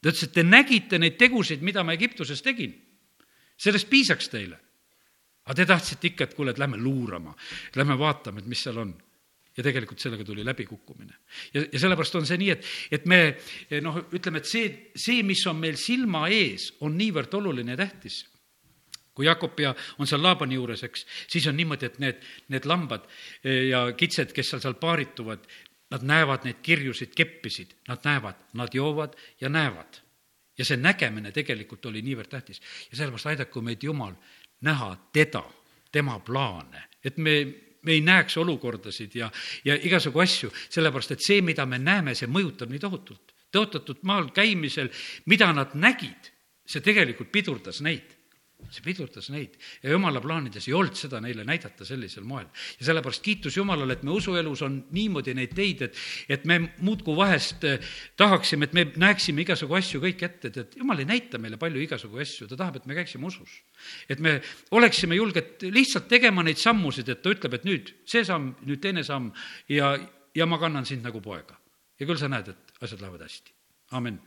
[0.00, 2.74] ta ütles, et te nägite neid tegusid, mida ma Egiptuses tegin.
[3.56, 4.58] sellest piisaks teile.
[5.44, 7.34] aga te tahtsite ikka, et kuule, et lähme luurama,
[7.74, 8.94] lähme vaatame, et mis seal on
[9.58, 11.14] ja tegelikult sellega tuli läbikukkumine.
[11.54, 13.20] ja, ja sellepärast on see nii, et, et me
[13.82, 18.24] noh, ütleme, et see, see, mis on meil silma ees, on niivõrd oluline ja tähtis
[19.18, 22.20] kui Jakob ja on seal Laabani juures, eks, siis on niimoodi, et need,
[22.54, 23.08] need lambad
[23.42, 25.42] ja kitsed, kes seal, seal paarituvad,
[25.90, 30.04] nad näevad neid kirjusid keppisid, nad näevad, nad joovad ja näevad.
[30.58, 32.58] ja see nägemine tegelikult oli niivõrd tähtis
[32.90, 34.14] ja sellepärast aidaku meid Jumal
[34.66, 35.44] näha teda,
[35.92, 37.34] tema plaane, et me
[37.82, 39.30] me ei näeks olukordasid ja,
[39.64, 43.34] ja igasugu asju, sellepärast et see, mida me näeme, see mõjutab nii tohutult.
[43.52, 44.90] tõotatud maal käimisel,
[45.26, 46.32] mida nad nägid,
[46.68, 48.17] see tegelikult pidurdas neid
[48.66, 52.46] see pidurdas neid ja jumala plaanides ei olnud seda neile näidata sellisel moel.
[52.80, 57.16] ja sellepärast kiitus Jumalale, et me usuelus on niimoodi neid teid, et, et me muudkui
[57.16, 57.78] vahest eh,
[58.18, 61.80] tahaksime, et me näeksime igasugu asju kõik ette, et, et Jumal ei näita meile palju
[61.86, 63.60] igasugu asju, ta tahab, et me käiksime usus.
[64.08, 64.38] et me
[64.74, 69.06] oleksime julged lihtsalt tegema neid sammusid, et ta ütleb, et nüüd see samm, nüüd teine
[69.06, 69.30] samm
[69.70, 69.94] ja,
[70.34, 71.56] ja ma kannan sind nagu poega.
[71.98, 73.54] ja küll sa näed, et asjad lähevad hästi.
[73.96, 74.18] amin